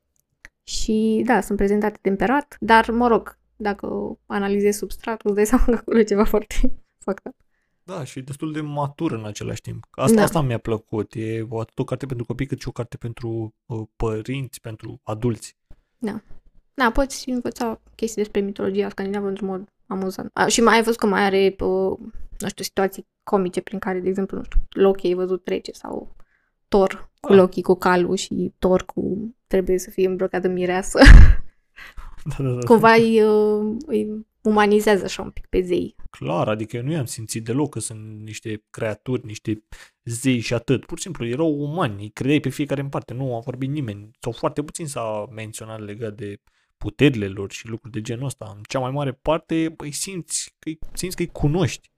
Și 0.63 1.21
da, 1.25 1.41
sunt 1.41 1.57
prezentate 1.57 1.99
temperat, 2.01 2.57
dar 2.59 2.91
mă 2.91 3.07
rog, 3.07 3.38
dacă 3.61 4.17
analizezi 4.25 4.77
substratul, 4.77 5.29
îți 5.29 5.35
dai 5.35 5.45
seama 5.57 5.63
că 5.65 5.71
acolo 5.71 5.99
e 5.99 6.03
ceva 6.03 6.23
foarte 6.23 6.55
fucked 7.03 7.25
up. 7.29 7.35
Da, 7.83 8.03
și 8.03 8.21
destul 8.21 8.51
de 8.53 8.61
matur 8.61 9.11
în 9.11 9.25
același 9.25 9.61
timp. 9.61 9.85
Asta, 9.91 10.15
Da. 10.15 10.23
asta 10.23 10.41
mi-a 10.41 10.57
plăcut. 10.57 11.13
E 11.15 11.45
o- 11.49 11.59
atât 11.59 11.79
o 11.79 11.83
carte 11.83 12.05
pentru 12.05 12.25
copii 12.25 12.45
cât 12.45 12.59
și 12.61 12.67
o 12.67 12.71
carte 12.71 12.97
pentru 12.97 13.55
uh, 13.65 13.87
părinți, 13.95 14.61
pentru 14.61 14.99
adulți. 15.03 15.57
Da, 16.73 16.91
poți 16.91 17.29
învăța 17.29 17.81
chestii 17.95 18.21
despre 18.23 18.41
mitologia 18.41 18.89
scandinavă 18.89 19.27
într-un 19.27 19.47
mod 19.47 19.69
amuzant. 19.87 20.29
A, 20.33 20.47
și 20.47 20.61
mai 20.61 20.75
ai 20.75 20.83
văzut 20.83 20.99
că 20.99 21.05
mai 21.05 21.21
are, 21.21 21.55
uh, 21.59 21.97
nu 22.37 22.47
știu, 22.47 22.63
situații 22.63 23.07
comice 23.23 23.61
prin 23.61 23.79
care, 23.79 23.99
de 23.99 24.09
exemplu, 24.09 24.37
nu 24.37 24.43
știu, 24.43 24.59
Loki 24.69 25.07
ai 25.07 25.13
văzut 25.13 25.43
trece 25.43 25.71
sau 25.71 26.15
Thor 26.67 27.11
cu 27.19 27.31
Ah. 27.31 27.37
Loki 27.37 27.61
cu 27.61 27.73
calul 27.75 28.15
și 28.15 28.53
Thor 28.59 28.83
cu 28.85 29.35
trebuie 29.47 29.77
să 29.79 29.89
fie 29.89 30.07
îmbrăcat 30.07 30.43
în 30.43 30.53
mireasă. 30.53 30.99
Da, 32.23 32.43
da, 32.43 32.49
da. 32.49 32.65
Cumva 32.65 32.93
îi, 32.93 33.21
uh, 33.21 33.75
îi 33.85 34.27
umanizează 34.41 35.03
așa 35.03 35.21
un 35.21 35.29
pic 35.29 35.45
pe 35.45 35.61
zei. 35.61 35.95
Clar, 36.09 36.47
adică 36.47 36.75
eu 36.75 36.83
nu 36.83 36.91
i-am 36.91 37.05
simțit 37.05 37.43
deloc 37.43 37.69
că 37.69 37.79
sunt 37.79 38.21
niște 38.21 38.63
creaturi, 38.69 39.25
niște 39.25 39.63
zei 40.03 40.39
și 40.39 40.53
atât. 40.53 40.85
Pur 40.85 40.97
și 40.97 41.03
simplu 41.03 41.25
erau 41.27 41.59
umani, 41.59 42.01
îi 42.01 42.09
credeai 42.09 42.39
pe 42.39 42.49
fiecare 42.49 42.81
în 42.81 42.89
parte, 42.89 43.13
nu 43.13 43.35
a 43.35 43.39
vorbit 43.39 43.69
nimeni. 43.69 44.09
Sau 44.19 44.31
foarte 44.31 44.63
puțin 44.63 44.87
s-a 44.87 45.27
menționat 45.31 45.79
legat 45.79 46.13
de 46.15 46.41
puterile 46.77 47.27
lor 47.27 47.51
și 47.51 47.67
lucruri 47.67 47.93
de 47.93 48.01
genul 48.01 48.25
ăsta. 48.25 48.53
În 48.55 48.61
cea 48.67 48.79
mai 48.79 48.91
mare 48.91 49.11
parte 49.11 49.73
îi 49.77 49.91
simți, 49.91 50.55
că 50.59 50.69
îi, 50.69 50.79
simți 50.93 51.15
că 51.15 51.21
îi 51.21 51.29
cunoști 51.31 51.91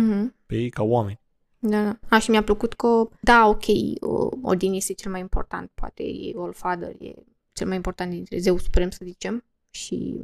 Mm-hmm. 0.00 0.46
pe 0.46 0.56
ei 0.56 0.70
ca 0.70 0.82
oameni. 0.82 1.20
Da, 1.58 1.82
da. 1.82 1.98
A, 2.08 2.18
și 2.18 2.30
mi-a 2.30 2.42
plăcut 2.42 2.74
că, 2.74 3.08
da, 3.20 3.46
ok, 3.46 3.66
uh, 3.66 4.38
Odin 4.42 4.72
este 4.72 4.92
cel 4.92 5.10
mai 5.10 5.20
important, 5.20 5.70
poate 5.74 6.02
e 6.02 6.32
Allfather, 6.36 6.94
e 6.98 7.14
cel 7.52 7.66
mai 7.66 7.76
important 7.76 8.10
dintre 8.10 8.38
zeu 8.38 8.58
suprem, 8.58 8.90
să 8.90 9.00
zicem, 9.04 9.44
și 9.74 10.20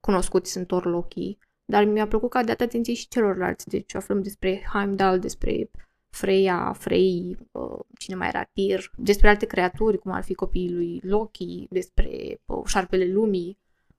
cunoscuți 0.00 0.50
sunt 0.50 0.66
Thor, 0.66 0.84
Loki, 0.86 1.38
dar 1.64 1.84
mi-a 1.84 2.06
plăcut 2.06 2.30
că 2.30 2.38
a 2.38 2.44
dat 2.44 2.60
atenție 2.60 2.94
și 2.94 3.08
celorlalți, 3.08 3.66
deci 3.68 3.94
aflăm 3.94 4.22
despre 4.22 4.62
Heimdall, 4.72 5.18
despre 5.18 5.70
Freya, 6.10 6.72
Frey, 6.72 7.36
uh, 7.52 7.78
cine 7.98 8.16
mai 8.16 8.28
era 8.28 8.44
Tyr, 8.52 8.90
despre 8.96 9.28
alte 9.28 9.46
creaturi, 9.46 9.98
cum 9.98 10.12
ar 10.12 10.22
fi 10.22 10.34
copiii 10.34 10.72
lui 10.72 11.00
Loki, 11.02 11.66
despre 11.70 12.40
uh, 12.44 12.62
șarpele 12.66 13.12
lumii, 13.12 13.58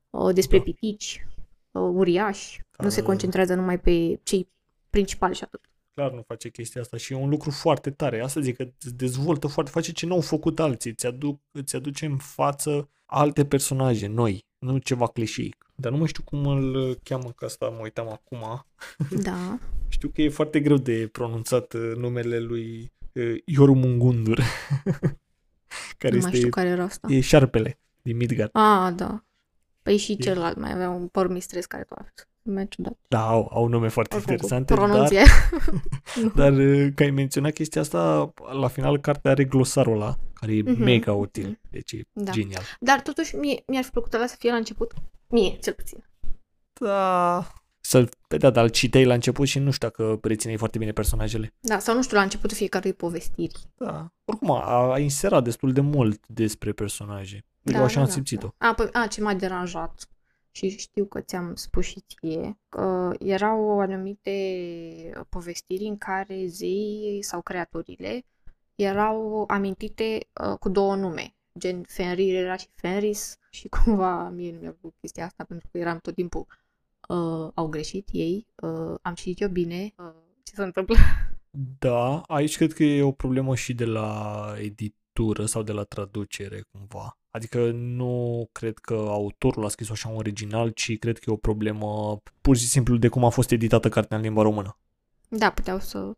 uh, 0.09 0.33
despre 0.33 0.57
Da. 0.57 0.63
pitici, 0.63 1.27
uh, 1.71 1.81
uriași. 1.93 2.61
Nu 2.77 2.89
se 2.89 2.95
Care- 2.95 3.07
concentrează 3.07 3.55
numai 3.55 3.79
pe 3.79 4.19
cei 4.23 4.49
principali 4.89 5.35
și 5.35 5.43
atât. 5.43 5.61
Clar 5.93 6.11
nu 6.11 6.21
face 6.21 6.49
chestia 6.49 6.81
asta 6.81 6.97
și 6.97 7.13
e 7.13 7.15
un 7.15 7.29
lucru 7.29 7.51
foarte 7.51 7.91
tare. 7.91 8.21
Asta 8.21 8.39
zic 8.39 8.55
că 8.55 8.63
îți 8.63 8.95
dezvoltă 8.95 9.47
foarte, 9.47 9.71
face 9.71 9.91
ce 9.91 10.05
n-au 10.05 10.21
făcut 10.21 10.59
alții. 10.59 10.91
Îți, 10.91 11.05
aduc, 11.05 11.39
îți 11.51 11.75
aduce 11.75 12.05
în 12.05 12.17
față 12.17 12.89
alte 13.05 13.45
personaje 13.45 14.07
noi, 14.07 14.45
nu 14.59 14.77
ceva 14.77 15.07
clișeic. 15.07 15.71
Dar 15.75 15.91
nu 15.91 15.97
mai 15.97 16.07
știu 16.07 16.23
cum 16.23 16.45
îl 16.45 16.97
cheamă, 17.03 17.31
că 17.35 17.45
asta 17.45 17.67
mă 17.67 17.79
uitam 17.81 18.09
acum. 18.09 18.65
Da. 19.23 19.59
Știu 19.87 20.09
că 20.09 20.21
e 20.21 20.29
foarte 20.29 20.59
greu 20.59 20.77
de 20.77 21.09
pronunțat 21.11 21.73
uh, 21.73 21.91
numele 21.95 22.39
lui 22.39 22.91
uh, 23.13 23.35
Jormungundur, 23.45 24.39
care 25.97 26.15
nu 26.15 26.21
mai 26.21 26.25
este 26.25 26.35
știu 26.35 26.49
care 26.49 26.67
era 26.67 26.83
asta. 26.83 27.07
e 27.11 27.19
șarpele 27.19 27.79
din 28.01 28.17
Midgard. 28.17 28.49
Ah, 28.53 28.93
da. 28.95 29.23
Păi 29.81 29.97
și 29.97 30.17
celălalt 30.17 30.57
mai 30.57 30.73
avea 30.73 30.89
un 30.89 31.07
pormistres 31.07 31.65
care 31.65 31.83
tot 31.83 31.97
a 31.97 32.01
fost 32.01 32.27
mai 32.41 32.67
ciudat. 32.67 32.97
Da, 33.07 33.27
au, 33.27 33.49
au 33.53 33.67
nume 33.67 33.87
foarte 33.87 34.15
Oricum, 34.15 34.33
interesante, 34.33 34.73
dar, 34.73 34.83
Pronunție. 34.83 35.23
dar 36.39 36.51
uh, 36.51 36.87
că 36.95 37.03
ai 37.03 37.09
menționat 37.09 37.53
chestia 37.53 37.81
asta, 37.81 38.33
la 38.59 38.67
final 38.67 38.99
cartea 38.99 39.31
are 39.31 39.43
glosarul 39.43 39.93
ăla, 39.93 40.17
care 40.39 40.55
e 40.55 40.61
Mhm, 40.61 40.83
mega 40.83 41.13
util, 41.13 41.47
mhm. 41.47 41.59
deci 41.71 41.91
e 41.91 42.01
Da. 42.13 42.31
genial. 42.31 42.61
Dar 42.79 43.01
totuși 43.01 43.35
mie, 43.35 43.63
mi-ar 43.67 43.83
fi 43.83 43.89
plăcut 43.89 44.13
ăla 44.13 44.25
să 44.27 44.35
fie 44.39 44.49
la 44.51 44.55
început. 44.57 44.93
Mie, 45.27 45.57
cel 45.61 45.73
puțin. 45.73 46.05
Da, 46.73 47.47
să, 47.79 48.09
pe 48.27 48.37
da, 48.37 48.49
dar 48.49 48.63
îl 48.63 48.69
citeai 48.69 49.05
la 49.05 49.13
început 49.13 49.47
și 49.47 49.59
nu 49.59 49.71
știu 49.71 49.87
dacă 49.87 50.19
rețineai 50.21 50.57
foarte 50.57 50.77
bine 50.77 50.91
personajele. 50.91 51.53
Da, 51.59 51.79
sau 51.79 51.95
nu 51.95 52.01
știu, 52.03 52.17
la 52.17 52.23
începutul 52.23 52.57
fiecărui 52.57 52.93
povestiri. 52.93 53.53
Da, 53.77 54.11
oricum 54.25 54.51
a, 54.51 54.91
a 54.91 54.99
inserat 54.99 55.43
destul 55.43 55.71
de 55.73 55.81
mult 55.81 56.27
despre 56.27 56.71
personaje. 56.71 57.45
Deci 57.61 57.73
Da, 57.73 57.79
eu 57.79 57.85
așa 57.85 57.95
da, 57.95 58.01
am 58.01 58.07
da, 58.07 58.13
simțit-o. 58.13 58.47
A, 58.57 58.73
păi, 58.73 58.89
a, 58.91 59.07
ce 59.07 59.21
m-a 59.21 59.33
deranjat 59.33 60.09
și 60.51 60.69
știu 60.77 61.05
că 61.05 61.21
ți-am 61.21 61.55
spus 61.55 61.85
și 61.85 62.03
ție, 62.07 62.59
că 62.69 63.13
erau 63.19 63.79
anumite 63.79 64.31
povestiri 65.29 65.83
în 65.85 65.97
care 65.97 66.45
zeii 66.47 67.23
sau 67.23 67.41
creaturile 67.41 68.25
erau 68.77 69.43
amintite 69.47 70.27
uh, 70.33 70.57
cu 70.59 70.69
două 70.69 70.95
nume. 70.95 71.35
Gen 71.59 71.83
Fenrir 71.87 72.35
era 72.35 72.55
și 72.55 72.67
Fenris 72.75 73.37
și 73.49 73.67
cumva 73.83 74.29
mie 74.29 74.51
nu 74.51 74.59
mi-a 74.59 74.71
plăcut 74.71 74.97
chestia 74.99 75.25
asta 75.25 75.43
pentru 75.43 75.67
că 75.71 75.77
eram 75.77 75.99
tot 75.99 76.13
timpul 76.13 76.45
uh, 77.07 77.51
au 77.53 77.67
greșit 77.67 78.09
ei, 78.11 78.47
uh, 78.55 78.95
am 79.01 79.13
citit 79.13 79.41
eu 79.41 79.49
bine, 79.49 79.93
uh, 79.97 80.13
ce 80.43 80.53
se 80.55 80.63
întâmplă? 80.63 80.95
Da, 81.79 82.21
aici 82.21 82.57
cred 82.57 82.73
că 82.73 82.83
e 82.83 83.03
o 83.03 83.11
problemă 83.11 83.55
și 83.55 83.73
de 83.73 83.85
la 83.85 84.53
editură 84.57 85.45
sau 85.45 85.63
de 85.63 85.71
la 85.71 85.83
traducere 85.83 86.63
cumva. 86.71 87.17
Adică 87.29 87.71
nu 87.71 88.47
cred 88.51 88.77
că 88.77 88.93
autorul 88.93 89.65
a 89.65 89.67
scris 89.67 89.89
așa 89.89 90.09
un 90.09 90.15
original, 90.15 90.69
ci 90.69 90.97
cred 90.97 91.17
că 91.17 91.25
e 91.27 91.33
o 91.33 91.37
problemă 91.37 92.21
pur 92.41 92.57
și 92.57 92.65
simplu 92.65 92.97
de 92.97 93.07
cum 93.07 93.23
a 93.23 93.29
fost 93.29 93.51
editată 93.51 93.89
cartea 93.89 94.17
în 94.17 94.23
limba 94.23 94.41
română. 94.41 94.77
Da, 95.29 95.49
puteau 95.49 95.79
să 95.79 96.15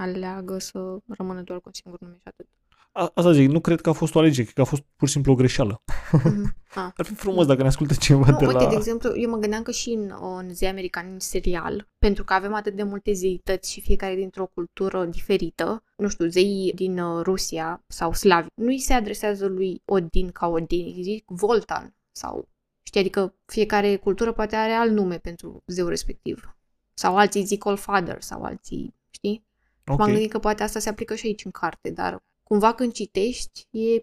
aleagă 0.00 0.58
să 0.58 0.98
rămână 1.06 1.42
doar 1.42 1.58
cu 1.58 1.64
un 1.66 1.72
singur 1.72 2.00
nume 2.00 2.16
și 2.20 2.28
atât. 2.28 2.46
A, 2.92 3.10
asta 3.14 3.32
zic, 3.32 3.48
nu 3.48 3.60
cred 3.60 3.80
că 3.80 3.88
a 3.88 3.92
fost 3.92 4.14
o 4.14 4.18
alegere, 4.18 4.42
cred 4.42 4.54
că 4.54 4.60
a 4.60 4.64
fost 4.64 4.82
pur 4.96 5.08
și 5.08 5.14
simplu 5.14 5.32
o 5.32 5.34
greșeală. 5.34 5.82
Mhm. 6.12 6.54
Ah. 6.74 6.90
Ar 6.96 7.04
fi 7.04 7.14
frumos 7.14 7.46
dacă 7.46 7.62
ne 7.62 7.68
ascultă 7.68 7.94
cineva 7.94 8.30
Nu, 8.30 8.38
de 8.38 8.46
uite, 8.46 8.62
la... 8.62 8.68
de 8.68 8.74
exemplu, 8.74 9.16
eu 9.16 9.30
mă 9.30 9.36
gândeam 9.36 9.62
că 9.62 9.70
și 9.70 9.90
în, 9.90 10.12
în 10.38 10.54
zei 10.54 10.68
american, 10.68 11.06
în 11.12 11.18
serial, 11.18 11.88
pentru 11.98 12.24
că 12.24 12.32
avem 12.32 12.54
atât 12.54 12.76
de 12.76 12.82
multe 12.82 13.12
zeități 13.12 13.72
și 13.72 13.80
fiecare 13.80 14.14
dintr-o 14.14 14.46
cultură 14.46 15.04
diferită, 15.04 15.84
nu 15.96 16.08
știu, 16.08 16.26
zeii 16.26 16.72
din 16.74 16.98
uh, 16.98 17.22
Rusia 17.22 17.84
sau 17.86 18.12
slavi, 18.12 18.48
nu 18.54 18.66
îi 18.66 18.78
se 18.78 18.92
adresează 18.92 19.46
lui 19.46 19.82
Odin 19.84 20.30
ca 20.30 20.46
Odin, 20.46 20.92
îi 20.96 21.02
zic 21.02 21.24
Voltan 21.26 21.94
sau, 22.12 22.48
știi, 22.82 23.00
adică 23.00 23.34
fiecare 23.44 23.96
cultură 23.96 24.32
poate 24.32 24.56
are 24.56 24.72
alt 24.72 24.92
nume 24.92 25.18
pentru 25.18 25.62
zeu 25.66 25.86
respectiv. 25.86 26.56
Sau 26.94 27.16
alții 27.16 27.44
zic 27.44 27.66
All 27.66 27.76
Father 27.76 28.22
sau 28.22 28.42
alții, 28.42 28.94
știi? 29.90 30.02
Ok. 30.02 30.06
M-am 30.06 30.10
gândit 30.10 30.30
că 30.30 30.38
poate 30.38 30.62
asta 30.62 30.78
se 30.78 30.88
aplică 30.88 31.14
și 31.14 31.26
aici 31.26 31.44
în 31.44 31.50
carte, 31.50 31.90
dar 31.90 32.22
cumva 32.42 32.72
când 32.74 32.92
citești 32.92 33.66
e, 33.70 33.94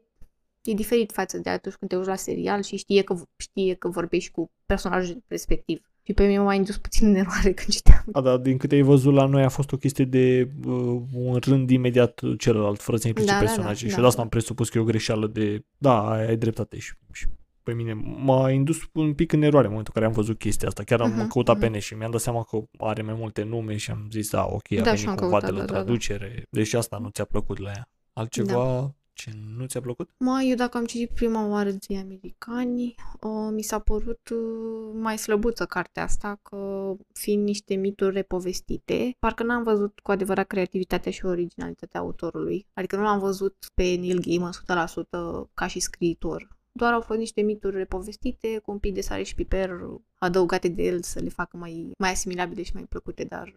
e 0.61 0.73
diferit 0.73 1.11
față 1.11 1.37
de 1.37 1.49
atunci 1.49 1.75
când 1.75 1.91
te 1.91 1.97
uiți 1.97 2.09
la 2.09 2.15
serial 2.15 2.61
și 2.61 2.75
știe 2.75 3.01
că, 3.01 3.15
știe 3.37 3.73
că 3.73 3.87
vorbești 3.87 4.31
cu 4.31 4.51
personajul 4.65 5.23
respectiv. 5.27 5.81
Și 6.03 6.13
pe 6.13 6.25
mine 6.25 6.39
m-a 6.39 6.53
indus 6.53 6.77
puțin 6.77 7.07
în 7.07 7.15
eroare 7.15 7.53
când 7.53 7.69
citeam. 7.69 8.03
A, 8.11 8.21
da, 8.21 8.37
din 8.37 8.57
câte 8.57 8.75
ai 8.75 8.81
văzut 8.81 9.13
la 9.13 9.25
noi 9.25 9.43
a 9.43 9.49
fost 9.49 9.71
o 9.71 9.77
chestie 9.77 10.05
de 10.05 10.49
uh, 10.65 11.01
un 11.13 11.37
rând 11.41 11.69
imediat 11.69 12.21
celălalt, 12.37 12.81
fără 12.81 12.97
să 12.97 13.07
implice 13.07 13.29
Da, 13.29 13.33
da, 13.33 13.39
da, 13.39 13.45
personaje. 13.45 13.87
și 13.87 13.95
da. 13.95 14.01
de 14.01 14.07
asta 14.07 14.21
am 14.21 14.29
presupus 14.29 14.69
că 14.69 14.77
e 14.77 14.81
o 14.81 14.83
greșeală 14.83 15.27
de... 15.27 15.65
Da, 15.77 16.09
ai, 16.09 16.27
ai 16.27 16.37
dreptate 16.37 16.77
și, 16.77 16.93
și 17.11 17.27
pe 17.67 17.73
mine 17.73 17.93
m-a 18.23 18.51
indus 18.51 18.77
un 18.93 19.13
pic 19.13 19.31
în 19.31 19.41
eroare 19.41 19.65
în 19.65 19.71
momentul 19.71 19.93
în 19.95 20.01
care 20.01 20.05
am 20.05 20.21
văzut 20.21 20.39
chestia 20.39 20.67
asta. 20.67 20.83
Chiar 20.83 21.01
am 21.01 21.11
Mhm, 21.11 21.27
căutat 21.27 21.55
mhm. 21.55 21.63
pe 21.63 21.69
net 21.71 21.81
și 21.81 21.93
mi-am 21.93 22.11
dat 22.11 22.19
seama 22.21 22.43
că 22.43 22.63
are 22.77 23.01
mai 23.01 23.13
multe 23.13 23.43
nume 23.43 23.77
și 23.77 23.91
am 23.91 24.07
zis, 24.11 24.29
da, 24.29 24.45
ok, 24.45 24.71
a 24.71 24.81
Da, 24.81 24.95
și 24.95 25.03
venit 25.03 25.07
am 25.07 25.15
cumva 25.15 25.39
căutat, 25.39 25.49
de 25.49 25.55
la 25.55 25.65
da, 25.65 25.65
da, 25.65 25.71
da. 25.73 25.77
traducere. 25.83 26.43
Deci 26.49 26.73
asta 26.73 26.97
nu 26.97 27.09
ți-a 27.09 27.25
plăcut 27.25 27.59
la 27.59 27.69
ea. 27.69 27.89
Altceva 28.13 28.95
ce 29.13 29.31
nu 29.57 29.65
ți-a 29.65 29.81
plăcut? 29.81 30.09
Mă, 30.17 30.41
eu 30.45 30.55
dacă 30.55 30.77
am 30.77 30.85
citit 30.85 31.09
prima 31.09 31.47
oară 31.47 31.69
Zei 31.69 31.97
Americani, 31.97 32.95
uh, 33.21 33.49
mi 33.51 33.61
s-a 33.61 33.79
părut 33.79 34.29
uh, 34.29 34.91
mai 34.93 35.17
slăbuță 35.17 35.65
cartea 35.65 36.03
asta, 36.03 36.39
că 36.41 36.91
fiind 37.13 37.43
niște 37.43 37.75
mituri 37.75 38.13
repovestite, 38.13 39.15
parcă 39.19 39.43
n-am 39.43 39.63
văzut 39.63 39.99
cu 39.99 40.11
adevărat 40.11 40.47
creativitatea 40.47 41.11
și 41.11 41.25
originalitatea 41.25 41.99
autorului. 41.99 42.67
Adică 42.73 42.95
nu 42.95 43.03
l-am 43.03 43.19
văzut 43.19 43.55
pe 43.73 43.83
Neil 43.83 44.19
Gaiman 44.19 44.51
100% 44.51 45.49
ca 45.53 45.67
și 45.67 45.79
scriitor. 45.79 46.56
Doar 46.77 46.93
au 46.93 47.01
fost 47.01 47.19
niște 47.19 47.41
mituri 47.41 47.75
repovestite 47.77 48.57
cu 48.57 48.71
un 48.71 48.79
pic 48.79 48.93
de 48.93 49.01
sare 49.01 49.23
și 49.23 49.35
piper 49.35 49.79
adăugate 50.17 50.67
de 50.67 50.83
el 50.83 51.01
să 51.01 51.19
le 51.19 51.29
facă 51.29 51.57
mai, 51.57 51.91
mai 51.97 52.11
asimilabile 52.11 52.63
și 52.63 52.71
mai 52.73 52.83
plăcute, 52.83 53.23
dar 53.23 53.53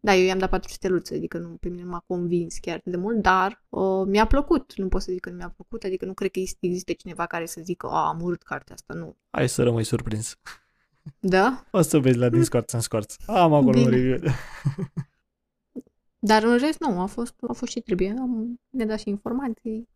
da, 0.00 0.14
eu 0.14 0.24
i-am 0.24 0.38
dat 0.38 0.50
patru 0.50 0.72
steluțe, 0.72 1.14
adică 1.14 1.38
nu, 1.38 1.48
pe 1.48 1.68
mine 1.68 1.82
nu 1.82 1.90
m-a 1.90 2.04
convins 2.06 2.58
chiar 2.58 2.80
de 2.84 2.96
mult, 2.96 3.22
dar 3.22 3.64
uh, 3.68 4.06
mi-a 4.06 4.26
plăcut. 4.26 4.76
Nu 4.76 4.88
pot 4.88 5.02
să 5.02 5.12
zic 5.12 5.20
că 5.20 5.30
nu 5.30 5.36
mi-a 5.36 5.52
plăcut, 5.56 5.82
adică 5.84 6.04
nu 6.04 6.14
cred 6.14 6.30
că 6.30 6.38
există, 6.38 6.66
există 6.66 6.92
cineva 6.92 7.26
care 7.26 7.46
să 7.46 7.60
zică, 7.64 7.86
a, 7.86 8.08
am 8.08 8.20
urât 8.22 8.42
cartea 8.42 8.74
asta, 8.74 8.94
nu. 8.94 9.16
Hai 9.30 9.48
să 9.48 9.62
rămâi 9.62 9.84
surprins. 9.84 10.38
Da? 11.18 11.64
O 11.70 11.80
să 11.80 11.98
vezi 11.98 12.18
la 12.18 12.28
din 12.28 12.42
scoarță 12.42 12.76
în 12.76 12.82
scoarță. 12.82 13.16
Am 13.26 13.52
acolo 13.52 13.78
un 13.78 13.84
Bine. 13.84 13.96
review. 13.96 14.32
Dar 16.18 16.42
în 16.42 16.58
rest, 16.58 16.80
nu, 16.80 17.00
a 17.00 17.06
fost, 17.06 17.34
a 17.48 17.52
fost 17.52 17.72
ce 17.72 17.80
trebuie. 17.80 18.10
Am, 18.18 18.60
ne-a 18.70 18.86
dat 18.86 18.98
și 18.98 19.08
informații. 19.08 19.88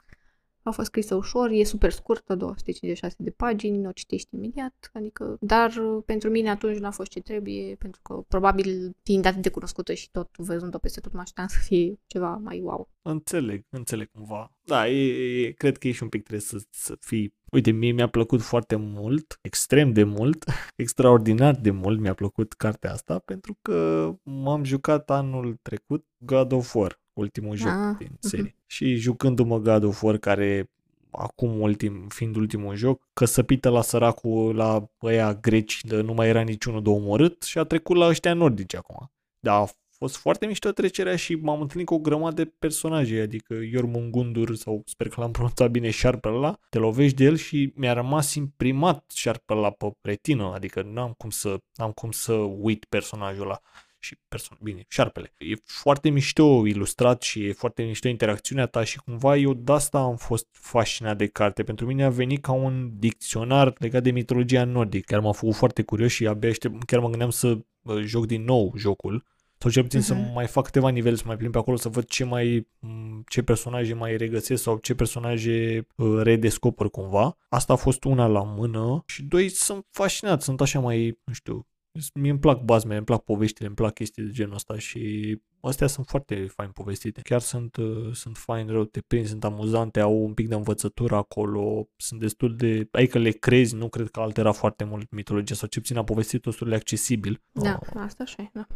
A 0.68 0.70
fost 0.70 0.86
scrisă 0.86 1.14
ușor, 1.14 1.50
e 1.50 1.64
super 1.64 1.90
scurtă, 1.90 2.34
256 2.34 3.14
de 3.18 3.30
pagini, 3.30 3.86
o 3.86 3.92
citești 3.92 4.34
imediat, 4.34 4.90
adică, 4.92 5.36
dar 5.40 5.76
uh, 5.76 6.02
pentru 6.06 6.30
mine 6.30 6.50
atunci 6.50 6.78
n-a 6.78 6.90
fost 6.90 7.10
ce 7.10 7.20
trebuie, 7.20 7.76
pentru 7.78 8.00
că 8.02 8.14
probabil 8.14 8.96
fiind 9.02 9.24
atât 9.24 9.42
de 9.42 9.50
cunoscută 9.50 9.94
și 9.94 10.10
tot 10.10 10.28
văzând-o 10.36 10.78
peste 10.78 11.00
tot, 11.00 11.12
mă 11.12 11.20
așteptam 11.20 11.46
să 11.46 11.58
fie 11.60 11.98
ceva 12.06 12.36
mai 12.36 12.60
wow. 12.60 12.88
Înțeleg, 13.02 13.64
înțeleg 13.68 14.10
cumva. 14.10 14.52
Da, 14.60 14.88
e, 14.88 15.46
e, 15.46 15.50
cred 15.50 15.78
că 15.78 15.88
e 15.88 15.92
și 15.92 16.02
un 16.02 16.08
pic 16.08 16.20
trebuie 16.20 16.40
să, 16.48 16.62
să 16.70 16.96
fii... 17.00 17.36
Uite, 17.52 17.70
mie 17.70 17.92
mi-a 17.92 18.08
plăcut 18.08 18.40
foarte 18.40 18.76
mult, 18.76 19.38
extrem 19.42 19.92
de 19.92 20.04
mult, 20.04 20.44
extraordinar 20.76 21.54
de 21.54 21.70
mult 21.70 22.00
mi-a 22.00 22.14
plăcut 22.14 22.52
cartea 22.52 22.92
asta, 22.92 23.18
pentru 23.18 23.58
că 23.62 24.10
m-am 24.22 24.64
jucat 24.64 25.10
anul 25.10 25.58
trecut 25.62 26.06
God 26.18 26.52
of 26.52 26.74
War, 26.74 27.00
ultimul 27.18 27.56
joc 27.56 27.68
Ah, 27.68 27.96
din 27.98 28.08
mhm. 28.10 28.28
serie. 28.28 28.56
Și 28.66 28.94
jucându-mă 28.94 29.58
God 29.58 29.82
of 29.82 30.02
War, 30.02 30.16
care 30.16 30.70
acum 31.10 31.60
ultim, 31.60 32.06
fiind 32.08 32.36
ultimul 32.36 32.74
joc, 32.74 33.08
căsăpită 33.12 33.68
la 33.68 33.82
săracul, 33.82 34.54
la 34.54 34.88
ăia 35.02 35.34
greci, 35.34 35.84
de 35.84 36.00
nu 36.00 36.12
mai 36.12 36.28
era 36.28 36.40
niciunul 36.40 36.82
de 36.82 36.88
omorât 36.88 37.42
și 37.42 37.58
a 37.58 37.62
trecut 37.64 37.96
la 37.96 38.06
ăștia 38.06 38.34
nordici 38.34 38.74
acum. 38.74 39.10
Da, 39.40 39.54
a 39.54 39.66
fost 39.90 40.16
foarte 40.16 40.46
mișto 40.46 40.70
trecerea 40.70 41.16
și 41.16 41.34
m-am 41.34 41.60
întâlnit 41.60 41.86
cu 41.86 41.94
o 41.94 41.98
grămadă 41.98 42.42
de 42.42 42.52
personaje, 42.58 43.20
adică 43.20 43.54
Jormungundur 43.64 44.56
sau 44.56 44.82
sper 44.86 45.08
că 45.08 45.20
l-am 45.20 45.30
pronunțat 45.30 45.70
bine 45.70 45.90
șarpele 45.90 46.34
ăla, 46.34 46.58
te 46.70 46.78
lovești 46.78 47.16
de 47.16 47.24
el 47.24 47.36
și 47.36 47.72
mi-a 47.76 47.92
rămas 47.92 48.34
imprimat 48.34 49.10
șarpele 49.14 49.58
ăla 49.58 49.70
pe 49.70 49.90
retină, 50.00 50.52
adică 50.54 50.82
n-am 50.82 51.14
cum 51.16 51.30
să, 51.30 51.56
n-am 51.74 51.90
cum 51.90 52.10
să 52.10 52.32
uit 52.32 52.84
personajul 52.84 53.42
ăla 53.42 53.60
și 53.98 54.16
perso- 54.28 54.58
bine, 54.62 54.84
șarpele. 54.88 55.34
E 55.38 55.54
foarte 55.64 56.08
mișto 56.08 56.66
ilustrat 56.66 57.22
și 57.22 57.44
e 57.44 57.52
foarte 57.52 57.82
mișto 57.82 58.08
interacțiunea 58.08 58.66
ta 58.66 58.84
și 58.84 58.98
cumva 58.98 59.36
eu 59.36 59.54
de 59.54 59.72
asta 59.72 59.98
am 59.98 60.16
fost 60.16 60.46
fascinat 60.50 61.16
de 61.16 61.26
carte. 61.26 61.62
Pentru 61.62 61.86
mine 61.86 62.04
a 62.04 62.10
venit 62.10 62.42
ca 62.42 62.52
un 62.52 62.90
dicționar 62.98 63.74
legat 63.78 64.02
de 64.02 64.10
mitologia 64.10 64.64
nordică. 64.64 65.04
Chiar 65.12 65.20
m-a 65.20 65.32
făcut 65.32 65.54
foarte 65.54 65.82
curios 65.82 66.10
și 66.12 66.26
abia 66.26 66.50
aștept, 66.50 66.84
chiar 66.84 67.00
mă 67.00 67.08
gândeam 67.08 67.30
să 67.30 67.58
uh, 67.82 68.02
joc 68.02 68.26
din 68.26 68.44
nou 68.44 68.72
jocul 68.76 69.24
sau 69.60 69.70
cel 69.70 69.82
puțin 69.82 70.00
să 70.00 70.14
Mhm. 70.14 70.32
mai 70.34 70.46
fac 70.46 70.64
câteva 70.64 70.88
nivele, 70.88 71.16
să 71.16 71.22
mai 71.26 71.36
plimb 71.36 71.52
pe 71.52 71.58
acolo, 71.58 71.76
să 71.76 71.88
văd 71.88 72.04
ce 72.04 72.24
mai, 72.24 72.68
m, 72.78 73.22
ce 73.28 73.42
personaje 73.42 73.94
mai 73.94 74.16
regăsesc 74.16 74.62
sau 74.62 74.78
ce 74.78 74.94
personaje 74.94 75.86
uh, 75.96 76.20
redescoper 76.22 76.86
cumva. 76.88 77.36
Asta 77.48 77.72
a 77.72 77.76
fost 77.76 78.04
una 78.04 78.26
la 78.26 78.42
mână 78.42 79.02
și 79.06 79.22
doi, 79.22 79.48
sunt 79.48 79.86
fascinat, 79.90 80.42
sunt 80.42 80.60
așa 80.60 80.80
mai, 80.80 81.18
nu 81.24 81.32
știu, 81.32 81.66
Mie 82.14 82.30
îmi 82.30 82.38
plac 82.40 82.60
bazmele, 82.62 82.96
îmi 82.96 83.06
plac 83.06 83.24
poveștile, 83.24 83.66
îmi 83.66 83.76
plac 83.76 83.94
chestii 83.94 84.22
de 84.22 84.30
genul 84.30 84.54
ăsta 84.54 84.78
și 84.78 85.40
astea 85.60 85.86
sunt 85.86 86.06
foarte 86.06 86.46
fain 86.46 86.70
povestite. 86.70 87.20
Chiar 87.20 87.40
sunt, 87.40 87.76
uh, 87.76 88.14
sunt 88.14 88.36
fain 88.36 88.66
rău, 88.68 88.84
te 88.84 89.00
prinzi, 89.00 89.28
sunt 89.30 89.44
amuzante, 89.44 90.00
au 90.00 90.24
un 90.24 90.34
pic 90.34 90.48
de 90.48 90.54
învățătură 90.54 91.16
acolo, 91.16 91.88
sunt 91.96 92.20
destul 92.20 92.56
de... 92.56 92.88
Adică 92.90 93.18
le 93.18 93.30
crezi, 93.30 93.74
nu 93.74 93.88
cred 93.88 94.08
că 94.08 94.20
altera 94.20 94.52
foarte 94.52 94.84
mult 94.84 95.10
mitologia 95.10 95.54
sau 95.54 95.68
ce 95.68 95.80
puțin 95.80 95.96
a 95.96 96.04
povestit 96.04 96.42
destul 96.42 96.68
de 96.68 96.74
accesibil. 96.74 97.42
Da, 97.52 97.78
Uh, 97.82 98.00
asta 98.02 98.22
așa 98.22 98.42
e, 98.42 98.50
da. 98.52 98.66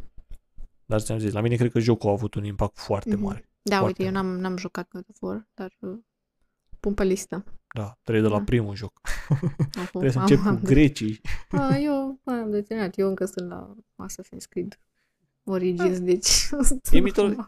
Dar 0.86 1.00
ți-am 1.00 1.18
zis, 1.18 1.32
la 1.32 1.40
mine 1.40 1.56
cred 1.56 1.70
că 1.72 1.78
jocul 1.78 2.08
a 2.08 2.12
avut 2.12 2.34
un 2.34 2.44
impact 2.44 2.78
foarte 2.78 3.14
Mhm. 3.14 3.22
mare. 3.24 3.48
Da, 3.62 3.78
Foarte 3.78 4.02
uite, 4.02 4.16
eu 4.16 4.22
n-am, 4.22 4.38
n-am 4.40 4.56
jucat 4.56 4.88
God 4.92 5.04
of 5.10 5.16
War, 5.20 5.48
dar 5.54 5.72
uh, 5.78 5.98
pun 6.80 6.94
pe 6.94 7.04
listă. 7.04 7.44
Da, 7.74 7.98
trebuie 8.02 8.24
de 8.24 8.30
la 8.30 8.38
Da. 8.38 8.44
primul 8.44 8.74
joc. 8.74 9.00
Acum, 9.32 9.84
Trebuie 9.84 10.10
să 10.10 10.18
am- 10.18 10.24
încep 10.24 10.38
cu 10.42 10.48
am- 10.48 10.60
grecii. 10.62 11.20
A, 11.50 11.76
eu 11.76 12.18
am 12.24 12.50
determinat. 12.50 12.98
Eu 12.98 13.08
încă 13.08 13.24
sunt 13.24 13.48
la 13.48 13.74
Assassin's 14.06 14.48
Creed 14.48 14.78
Origins, 15.44 16.00
deci... 16.00 16.28
E 16.92 17.00
mitolo- 17.00 17.46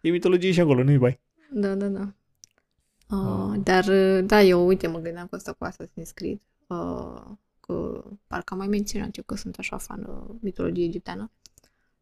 E 0.00 0.10
mitologie 0.10 0.52
și 0.52 0.60
acolo, 0.60 0.82
nu-i 0.82 0.98
bai. 0.98 1.20
Da, 1.52 1.74
da, 1.74 1.86
da. 1.88 2.00
Uh, 2.00 3.50
Ah. 3.52 3.60
Dar, 3.62 3.84
uh, 3.86 4.24
da, 4.26 4.42
eu, 4.42 4.66
uite, 4.66 4.86
mă 4.86 4.98
gândeam 4.98 5.26
cu 5.26 5.34
asta 5.34 5.52
cu 5.52 5.66
Assassin's 5.66 6.12
Creed. 6.14 6.40
Uh, 6.66 7.22
că 7.60 8.04
parcă 8.26 8.52
am 8.52 8.58
mai 8.58 8.66
menționat 8.68 9.16
eu 9.16 9.22
că 9.26 9.34
sunt 9.36 9.56
așa 9.58 9.76
fană 9.76 10.36
mitologie 10.40 10.84
egipteană 10.84 11.30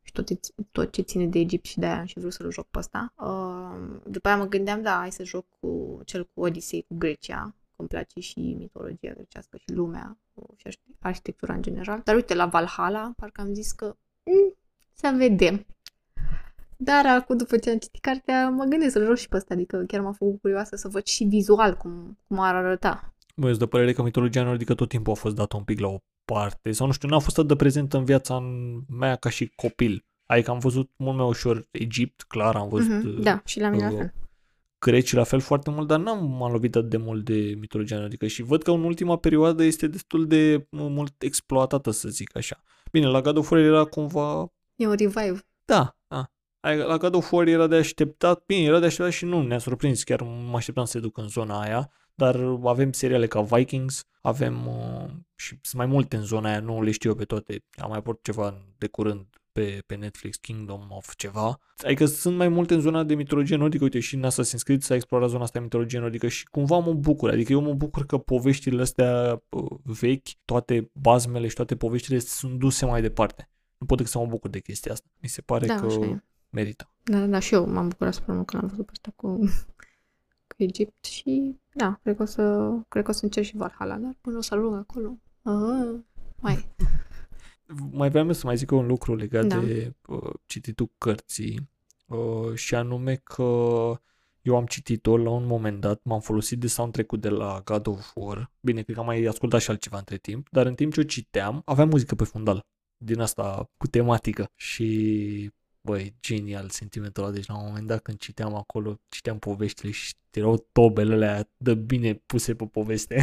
și 0.03 0.13
tot, 0.13 0.29
tot 0.71 0.93
ce 0.93 1.03
ține 1.03 1.27
de 1.27 1.39
Egipt 1.39 1.65
și 1.65 1.79
de-aia 1.79 1.99
am 1.99 2.05
și 2.07 2.19
vrut 2.19 2.33
să-l 2.33 2.51
joc 2.53 2.67
pe 2.71 2.79
ăsta. 2.79 3.13
Uh, 3.17 4.01
după 4.11 4.29
aia 4.29 4.37
mă 4.37 4.47
gândeam, 4.49 4.83
da, 4.83 4.97
hai 4.99 5.13
să 5.13 5.25
joc 5.25 5.47
cu 5.61 6.01
cel 6.05 6.25
cu 6.35 6.41
Odisei, 6.41 6.85
cu 6.89 6.95
Grecia, 6.99 7.55
îmi 7.81 7.89
place 7.89 8.21
și 8.21 8.57
mitologia 8.59 9.13
grecească 9.13 9.57
și 9.57 9.75
lumea 9.75 10.19
și 10.57 10.79
arhitectura 10.99 11.55
în 11.55 11.63
general. 11.63 12.01
Dar 12.05 12.15
uite, 12.15 12.35
la 12.35 12.47
Valhalla, 12.47 13.13
parcă 13.17 13.41
am 13.41 13.55
zis 13.55 13.73
că 13.73 13.97
mm, 14.23 14.55
să 14.93 15.15
vedem. 15.17 15.67
Dar 16.77 17.07
acum, 17.07 17.37
după 17.37 17.57
ce 17.57 17.71
am 17.71 17.79
citit 17.79 18.01
cartea, 18.01 18.49
mă 18.49 18.65
gândesc 18.65 18.93
să-l 18.93 19.05
joc 19.05 19.17
și 19.17 19.29
pe 19.29 19.37
ăsta, 19.37 19.55
adică 19.55 19.85
chiar 19.87 20.01
m-a 20.01 20.13
făcut 20.13 20.41
curioasă 20.41 20.77
să 20.77 20.89
văd 20.89 21.05
și 21.05 21.25
vizual 21.25 21.75
cum, 21.75 22.19
cum 22.27 22.39
ar 22.39 22.55
arăta. 22.55 23.15
Băi, 23.37 23.57
de 23.57 23.67
părere 23.67 23.93
că 23.93 24.03
mitologia 24.03 24.43
nordică 24.43 24.75
tot 24.75 24.89
timpul 24.89 25.13
a 25.13 25.17
fost 25.17 25.35
dată 25.35 25.57
un 25.57 25.65
pic 25.65 25.79
la 25.79 25.89
o 25.89 25.99
parte, 26.25 26.73
sau 26.73 26.87
nu 26.87 26.93
știu, 26.93 27.09
n-a 27.09 27.19
fost 27.19 27.39
atât 27.39 27.49
de 27.49 27.57
prezentă 27.57 27.97
în 27.97 28.05
viața 28.05 28.43
mea 28.89 29.17
ca 29.17 29.29
și 29.29 29.53
copil. 29.57 30.05
Adică 30.27 30.51
am 30.51 30.59
văzut 30.59 30.91
mult 30.97 31.17
mai 31.17 31.27
ușor 31.27 31.69
Egipt, 31.71 32.23
clar, 32.23 32.57
am 32.57 32.69
văzut... 32.69 33.01
Mm-hmm, 33.01 33.23
da, 33.23 33.43
și 33.45 33.61
la 33.61 33.69
mine 33.69 33.87
uh, 33.87 33.93
la 33.93 33.99
fel. 33.99 34.15
Greci 34.81 35.13
la 35.13 35.25
fel 35.25 35.41
foarte 35.41 35.71
mult, 35.71 35.87
dar 35.87 35.99
n-am 35.99 36.31
m-am 36.31 36.53
lovit 36.53 36.77
atât 36.77 36.91
de 36.91 36.97
mult 36.97 37.25
de 37.25 37.55
mitologia 37.59 37.99
nordică 37.99 38.27
și 38.27 38.43
văd 38.43 38.63
că 38.63 38.71
în 38.71 38.85
ultima 38.85 39.17
perioadă 39.17 39.63
este 39.63 39.87
destul 39.87 40.27
de 40.27 40.67
mult 40.71 41.23
exploatată, 41.23 41.91
să 41.91 42.09
zic 42.09 42.37
așa. 42.37 42.63
Bine, 42.93 43.07
la 43.07 43.21
God 43.21 43.37
of 43.37 43.51
War 43.51 43.61
era 43.61 43.85
cumva... 43.85 44.53
E 44.75 44.87
un 44.87 44.95
revive. 44.95 45.47
Da, 45.65 45.97
da. 46.09 46.31
La 46.61 46.97
God 46.97 47.15
of 47.15 47.33
War 47.33 47.47
era 47.47 47.67
de 47.67 47.77
așteptat, 47.77 48.43
bine, 48.47 48.65
era 48.65 48.79
de 48.79 48.87
așteptat 48.87 49.13
și 49.13 49.25
nu 49.25 49.43
ne-a 49.43 49.59
surprins, 49.59 50.03
chiar 50.03 50.23
mă 50.23 50.57
așteptam 50.57 50.85
să 50.85 50.91
se 50.91 51.01
ducă 51.01 51.21
în 51.21 51.29
zona 51.29 51.61
aia, 51.61 51.91
dar 52.15 52.37
avem 52.65 52.93
seriale 52.93 53.27
ca 53.27 53.41
Vikings, 53.41 54.05
avem 54.21 54.67
uh, 54.67 55.11
și 55.35 55.49
sunt 55.49 55.83
mai 55.83 55.87
multe 55.87 56.17
în 56.17 56.23
zona 56.23 56.49
aia, 56.49 56.61
nu 56.61 56.83
le 56.83 56.91
știu 56.91 57.11
eu 57.11 57.17
pe 57.17 57.25
toate, 57.25 57.65
am 57.77 57.89
mai 57.89 57.99
apărut 57.99 58.23
ceva 58.23 58.55
de 58.79 58.87
curând 58.87 59.27
pe, 59.53 59.83
pe 59.87 59.95
Netflix, 59.95 60.37
Kingdom 60.37 60.87
of 60.89 61.15
ceva. 61.15 61.59
Adică 61.77 62.05
sunt 62.05 62.37
mai 62.37 62.49
multe 62.49 62.75
în 62.75 62.81
zona 62.81 63.03
de 63.03 63.15
mitologie 63.15 63.57
nordică, 63.57 63.85
uite 63.85 64.01
și 64.01 64.15
în 64.15 64.25
Assassin's 64.25 64.63
Creed 64.65 64.83
s-a 64.83 64.95
explorat 64.95 65.29
zona 65.29 65.43
asta 65.43 65.59
de 65.59 65.65
mitologie 65.65 65.99
nordică 65.99 66.29
și 66.29 66.45
cumva 66.45 66.79
mă 66.79 66.93
bucur, 66.93 67.31
adică 67.31 67.53
eu 67.53 67.61
mă 67.61 67.73
bucur 67.73 68.07
că 68.07 68.19
poveștile 68.19 68.83
astea 68.83 69.43
uh, 69.49 69.71
vechi, 69.83 70.29
toate 70.45 70.91
bazmele 70.93 71.49
și 71.49 71.55
toate 71.55 71.77
poveștile 71.77 72.19
sunt 72.19 72.59
duse 72.59 72.87
mai 72.87 73.01
departe. 73.01 73.49
Nu 73.79 73.87
pot 73.87 73.97
decât 73.97 74.13
să 74.13 74.19
mă 74.19 74.27
bucur 74.27 74.51
de 74.51 74.61
chestia 74.61 74.93
asta. 74.93 75.09
Mi 75.19 75.29
se 75.29 75.41
pare 75.41 75.67
da, 75.67 75.75
că 75.75 75.87
merită. 76.51 76.91
Da, 77.03 77.19
da, 77.19 77.27
da, 77.27 77.39
și 77.39 77.55
eu 77.55 77.69
m-am 77.69 77.89
bucurat 77.89 78.15
să 78.15 78.21
că 78.21 78.57
l-am 78.57 78.67
văzut 78.67 78.85
pe 78.85 78.93
asta 78.93 79.13
cu, 79.17 79.39
cu 80.47 80.55
Egipt 80.57 81.05
și 81.05 81.59
da, 81.73 81.99
cred 82.03 82.17
că 82.17 82.23
o 82.23 82.27
să, 82.27 82.73
cred 82.89 83.05
că 83.05 83.11
o 83.11 83.15
să 83.15 83.25
încerc 83.25 83.47
și 83.47 83.57
Valhalla, 83.57 83.97
dar 83.97 84.17
până 84.21 84.37
o 84.37 84.41
să 84.41 84.55
ajung 84.55 84.75
acolo. 84.75 85.19
Uh, 85.43 86.01
mai. 86.41 86.69
Mai 87.91 88.11
vreau 88.11 88.33
să 88.33 88.47
mai 88.47 88.57
zic 88.57 88.71
un 88.71 88.87
lucru 88.87 89.15
legat 89.15 89.47
da. 89.47 89.59
de 89.59 89.95
uh, 90.07 90.33
cititul 90.47 90.91
cărții 90.99 91.69
uh, 92.07 92.55
și 92.55 92.75
anume 92.75 93.15
că 93.15 93.43
eu 94.43 94.57
am 94.57 94.67
citit-o 94.67 95.17
la 95.17 95.31
un 95.31 95.47
moment 95.47 95.81
dat, 95.81 96.01
m-am 96.05 96.21
folosit 96.21 96.59
de 96.59 96.67
soundtrack-ul 96.67 97.19
de 97.19 97.29
la 97.29 97.61
God 97.65 97.87
of 97.87 98.13
War. 98.15 98.53
Bine, 98.61 98.83
cred 98.83 98.95
că 98.95 99.01
am 99.01 99.07
mai 99.07 99.23
ascultat 99.25 99.61
și 99.61 99.71
altceva 99.71 99.99
între 99.99 100.17
timp, 100.17 100.49
dar 100.51 100.67
în 100.67 100.75
timp 100.75 100.93
ce 100.93 101.01
o 101.01 101.03
citeam, 101.03 101.63
aveam 101.65 101.89
muzică 101.89 102.15
pe 102.15 102.25
fundal 102.25 102.67
din 102.97 103.21
asta 103.21 103.71
cu 103.77 103.87
tematică 103.87 104.51
și 104.55 105.51
băi, 105.81 106.15
genial 106.21 106.69
sentimentul 106.69 107.23
ăla. 107.23 107.33
Deci 107.33 107.47
la 107.47 107.59
un 107.59 107.67
moment 107.67 107.87
dat 107.87 108.03
când 108.03 108.19
citeam 108.19 108.55
acolo, 108.55 109.01
citeam 109.09 109.39
poveștile 109.39 109.91
și 109.91 110.15
erau 110.31 110.69
tobele 110.73 111.15
alea 111.15 111.51
de 111.57 111.75
bine 111.75 112.15
puse 112.15 112.55
pe 112.55 112.67
poveste. 112.67 113.23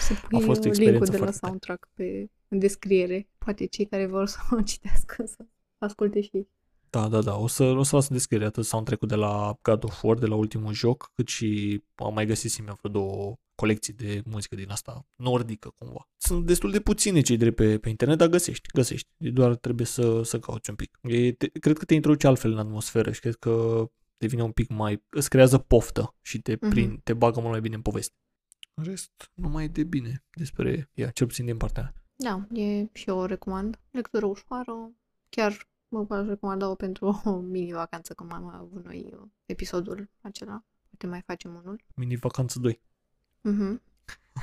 Să 0.00 0.14
pui 0.28 0.42
A 0.42 0.44
fost 0.44 0.64
o 0.64 0.68
experiență 0.68 1.10
de 1.10 1.18
la 1.18 1.30
soundtrack 1.30 1.88
pe, 1.94 2.30
în 2.48 2.58
descriere. 2.58 3.28
Poate 3.38 3.66
cei 3.66 3.86
care 3.86 4.06
vor 4.06 4.26
să 4.26 4.38
o 4.50 4.60
citească 4.72 5.24
să 5.26 5.44
asculte 5.78 6.20
și 6.20 6.30
ei. 6.32 6.48
Da, 6.90 7.08
da, 7.08 7.22
da. 7.22 7.38
O 7.38 7.46
să, 7.46 7.64
o 7.64 7.82
să 7.82 7.94
las 7.96 8.08
în 8.08 8.16
descriere 8.16 8.44
atât 8.44 8.64
soundtrack-ul 8.64 9.08
de 9.08 9.14
la 9.14 9.58
God 9.62 9.84
of 9.84 10.02
War, 10.02 10.18
de 10.18 10.26
la 10.26 10.34
ultimul 10.34 10.72
joc, 10.72 11.10
cât 11.14 11.28
și 11.28 11.82
am 11.94 12.14
mai 12.14 12.26
găsit 12.26 12.58
mi 12.58 12.74
vreo 12.80 12.90
două 12.92 13.36
colecții 13.54 13.92
de 13.92 14.22
muzică 14.24 14.54
din 14.54 14.70
asta 14.70 15.06
nordică 15.16 15.74
cumva. 15.78 16.08
Sunt 16.16 16.46
destul 16.46 16.70
de 16.70 16.80
puține 16.80 17.20
cei 17.20 17.36
drept 17.36 17.56
pe, 17.56 17.78
pe 17.78 17.88
internet, 17.88 18.18
dar 18.18 18.28
găsești, 18.28 18.68
găsești. 18.72 19.08
Doar 19.16 19.56
trebuie 19.56 19.86
să, 19.86 20.22
să 20.22 20.38
cauți 20.38 20.70
un 20.70 20.76
pic. 20.76 20.98
E, 21.02 21.32
te, 21.32 21.48
cred 21.48 21.78
că 21.78 21.84
te 21.84 21.94
introduce 21.94 22.26
altfel 22.26 22.52
în 22.52 22.58
atmosferă 22.58 23.12
și 23.12 23.20
cred 23.20 23.34
că 23.34 23.84
devine 24.16 24.42
un 24.42 24.52
pic 24.52 24.68
mai... 24.68 25.04
îți 25.10 25.28
creează 25.28 25.58
poftă 25.58 26.14
și 26.22 26.38
te, 26.38 26.56
uh-huh. 26.56 26.68
prin, 26.68 27.00
te 27.04 27.12
bagă 27.12 27.40
mult 27.40 27.52
mai 27.52 27.60
bine 27.60 27.74
în 27.74 27.82
poveste. 27.82 28.14
În 28.74 28.84
rest, 28.84 29.30
nu 29.34 29.48
mai 29.48 29.64
e 29.64 29.68
de 29.68 29.84
bine 29.84 30.24
despre 30.34 30.90
ea, 30.94 31.10
cel 31.10 31.26
puțin 31.26 31.44
din 31.44 31.56
partea 31.56 31.82
mea. 31.82 31.94
Da, 32.16 32.60
e 32.60 32.88
și 32.92 33.08
eu 33.08 33.18
o 33.18 33.26
recomand. 33.26 33.80
Lectură 33.90 34.26
ușoară, 34.26 34.92
chiar 35.28 35.68
mă 35.88 36.06
aș 36.08 36.26
recomanda-o 36.26 36.74
pentru 36.74 37.20
o 37.24 37.38
mini-vacanță, 37.38 38.14
cum 38.14 38.32
am 38.32 38.46
avut 38.46 38.84
noi 38.84 39.10
episodul 39.46 40.10
acela. 40.20 40.64
Poate 40.88 41.06
mai 41.06 41.22
facem 41.26 41.54
unul. 41.54 41.84
Mini-vacanță 41.94 42.58
2. 42.58 42.80
Mhm. 43.44 43.82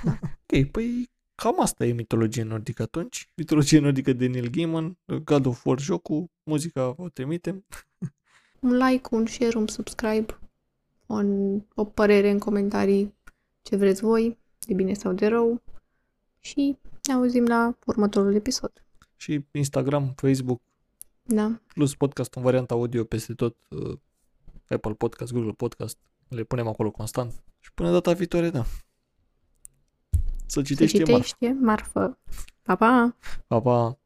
Da. 0.04 0.20
ok, 0.42 0.72
păi 0.72 1.10
cam 1.36 1.62
asta 1.62 1.86
e 1.86 1.94
mitologie 1.94 2.44
nordică 2.44 2.82
atunci. 2.82 3.30
Mitologie 3.36 3.80
nordică 3.80 4.14
de 4.14 4.28
Neil 4.28 4.50
Gaiman, 4.50 4.98
God 5.24 5.46
of 5.46 5.66
War 5.66 5.80
jocul, 5.80 6.30
muzica 6.44 6.94
o 6.98 7.10
trimitem. 7.10 7.66
un 8.60 8.78
like, 8.78 9.08
un 9.12 9.26
share, 9.26 9.58
un 9.58 9.68
subscribe, 9.68 10.40
un, 11.06 11.60
o 11.76 11.86
părere 11.86 12.30
în 12.30 12.40
comentarii 12.40 13.14
ce 13.62 13.76
vreți 13.76 14.02
voi, 14.02 14.38
de 14.60 14.74
bine 14.74 14.94
sau 14.94 15.14
de 15.14 15.28
rău. 15.28 15.62
Și 16.40 16.78
ne 17.08 17.14
auzim 17.14 17.46
la 17.46 17.78
următorul 17.86 18.36
episod. 18.36 18.72
Și 19.16 19.46
Instagram, 19.52 20.14
Facebook, 20.16 20.62
da. 21.24 21.62
plus 21.68 21.96
podcast 21.96 22.36
în 22.36 22.42
varianta 22.42 22.74
audio 22.74 23.04
peste 23.04 23.34
tot, 23.34 23.58
uh, 23.70 23.98
Apple 24.70 24.94
Podcast, 24.94 25.34
Google 25.34 25.52
Podcast, 25.52 25.98
le 26.28 26.44
punem 26.44 26.68
acolo 26.68 26.92
constant. 26.92 27.44
Și 27.60 27.74
până 27.74 27.92
data 27.92 28.14
viitoare, 28.14 28.50
da. 28.50 28.66
Să 30.52 30.62
citești, 30.62 30.98
Să 30.98 31.04
citești 31.04 31.46
marfă. 31.46 32.00
marfă. 32.00 32.18
Pa, 32.64 32.76
pa! 32.76 33.16
Pa, 33.48 33.60
pa! 33.60 34.00